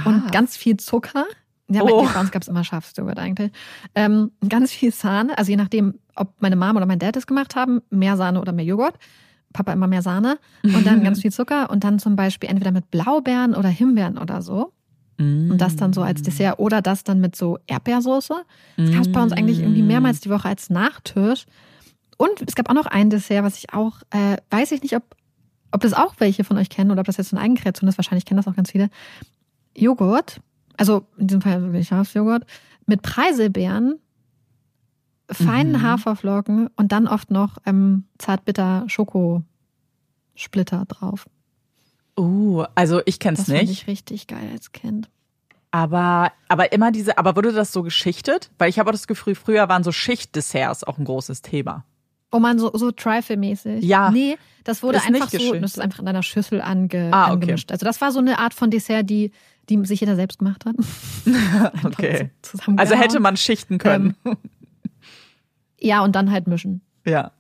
[0.05, 1.25] und ganz viel Zucker.
[1.71, 2.07] Ja, bei, Oh.
[2.13, 3.53] bei uns gab es immer Schafsjoghurt eigentlich.
[3.95, 7.55] Ähm, ganz viel Sahne, also je nachdem, ob meine Mom oder mein Dad es gemacht
[7.57, 8.95] haben, mehr Sahne oder mehr Joghurt.
[9.53, 12.91] Papa immer mehr Sahne und dann ganz viel Zucker und dann zum Beispiel entweder mit
[12.91, 14.73] Blaubeeren oder Himbeeren oder so.
[15.21, 18.35] Und das dann so als Dessert oder das dann mit so Erdbeersoße.
[18.77, 21.47] Das gab es bei uns eigentlich irgendwie mehrmals die Woche als Nachtisch.
[22.19, 25.05] Und es gab auch noch ein Dessert, was ich auch, äh, weiß ich nicht, ob,
[25.73, 27.97] ob das auch welche von euch kennen oder ob das jetzt so eine Eigenkreation ist.
[27.97, 28.91] Wahrscheinlich kennen das auch ganz viele.
[29.77, 30.41] Joghurt,
[30.77, 32.45] also in diesem Fall wirklich Schafsjoghurt,
[32.87, 34.01] mit Preiselbeeren,
[35.31, 35.83] feinen Mhm.
[35.83, 39.45] Haferflocken und dann oft noch ähm, zartbitter Schokosplitter
[40.87, 41.27] drauf.
[42.19, 43.71] Uh, also ich kenn's Das nicht.
[43.71, 45.09] ich richtig geil als Kind.
[45.71, 48.51] Aber, aber immer diese, aber wurde das so geschichtet?
[48.59, 51.85] Weil ich habe auch das Gefühl, früher waren so Schichtdesserts auch ein großes Thema.
[52.31, 53.83] Oh man, so, so Trifle-mäßig.
[53.85, 54.11] Ja.
[54.11, 57.33] Nee, das wurde einfach nicht so, das ist einfach in einer Schüssel ange, Ah, okay.
[57.33, 57.73] angemischt.
[57.73, 59.33] Also das war so eine Art von Dessert, die,
[59.71, 60.77] die sich jeder selbst gemacht hat.
[61.85, 62.31] Okay.
[62.45, 62.59] so.
[62.77, 64.15] Also hätte man schichten können.
[65.81, 66.81] Ja, und dann halt mischen.
[67.05, 67.31] ja.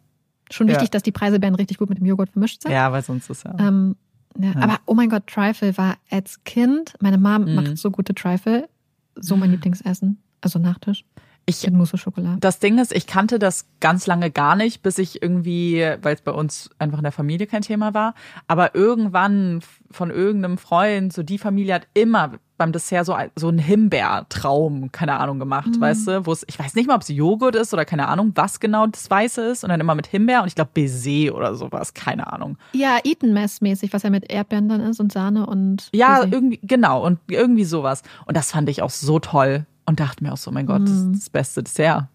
[0.50, 0.74] Schon Ja.
[0.74, 2.72] wichtig, dass die Preiselbeeren richtig gut mit dem Joghurt vermischt sind.
[2.72, 3.54] Ja, weil sonst ist ja.
[3.58, 3.96] Ähm,
[4.38, 4.52] ja.
[4.56, 7.54] Aber oh mein Gott, Trifle war als Kind, meine Mom Mhm.
[7.54, 8.66] macht so gute Trifle,
[9.14, 11.04] so mein Lieblingsessen, also Nachtisch
[11.48, 11.66] Ich,
[12.00, 12.36] Schokolade.
[12.40, 16.20] das Ding ist, ich kannte das ganz lange gar nicht, bis ich irgendwie, weil es
[16.20, 18.14] bei uns einfach in der Familie kein Thema war,
[18.46, 23.58] aber irgendwann von irgendeinem Freund, so die Familie hat immer beim Dessert so, so einen
[23.60, 25.80] Himbeertraum, keine Ahnung, gemacht, Mhm.
[25.80, 28.32] weißt du, wo es, ich weiß nicht mal, ob es Joghurt ist oder keine Ahnung,
[28.34, 31.54] was genau das Weiße ist und dann immer mit Himbeer und ich glaube Baiser oder
[31.54, 32.58] sowas, keine Ahnung.
[32.72, 36.32] Ja, Eaton Mess mäßig, was ja mit Erdbeeren dann ist und Sahne und Ja, Baiser.
[36.32, 38.02] irgendwie, genau, und irgendwie sowas.
[38.26, 40.90] Und das fand ich auch so toll und dachte mir auch so, mein Gott, das
[40.90, 42.08] ist das beste Dessert.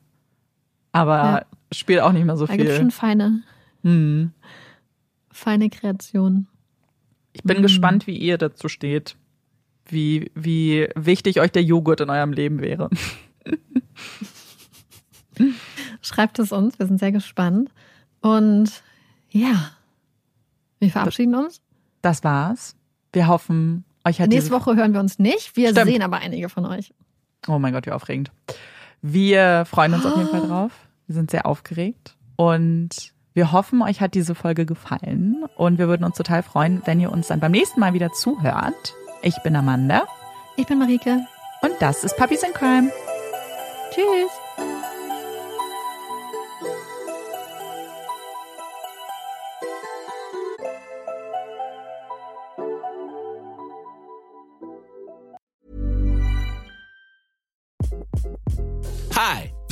[0.92, 1.34] Aber Mhm.
[1.36, 1.46] Ja.
[1.74, 2.82] spielt auch nicht mehr so da gibt es viel.
[2.84, 3.44] schon feine,
[3.84, 4.32] Hm.
[5.32, 6.48] feine Kreationen.
[7.34, 7.62] Ich bin Mhm.
[7.64, 9.16] gespannt, wie ihr dazu steht.
[9.88, 12.90] Wie, wie wichtig euch der Joghurt in eurem Leben wäre.
[16.02, 17.70] Schreibt es uns, wir sind sehr gespannt.
[18.22, 18.72] Und
[19.32, 19.72] ja,
[20.80, 21.62] wir verabschieden uns.
[22.02, 22.76] Das war's.
[23.12, 25.56] Wir hoffen, euch hat Nächste Woche hören wir uns nicht.
[25.56, 25.88] Wir Stimmt.
[25.88, 26.94] sehen aber einige von euch.
[27.48, 28.32] Oh mein Gott, wie aufregend.
[29.02, 30.72] Wir freuen uns auf jeden Fall drauf.
[31.08, 32.90] Wir sind sehr aufgeregt und
[33.34, 37.12] wir hoffen, euch hat diese Folge gefallen und wir würden uns total freuen, wenn ihr
[37.12, 38.94] uns dann beim nächsten Mal wieder zuhört.
[39.22, 40.04] Ich bin Amanda
[40.56, 41.20] Ich bin Marike.
[41.62, 42.92] und das ist Puppies in Crime.
[43.92, 44.43] Tschüss.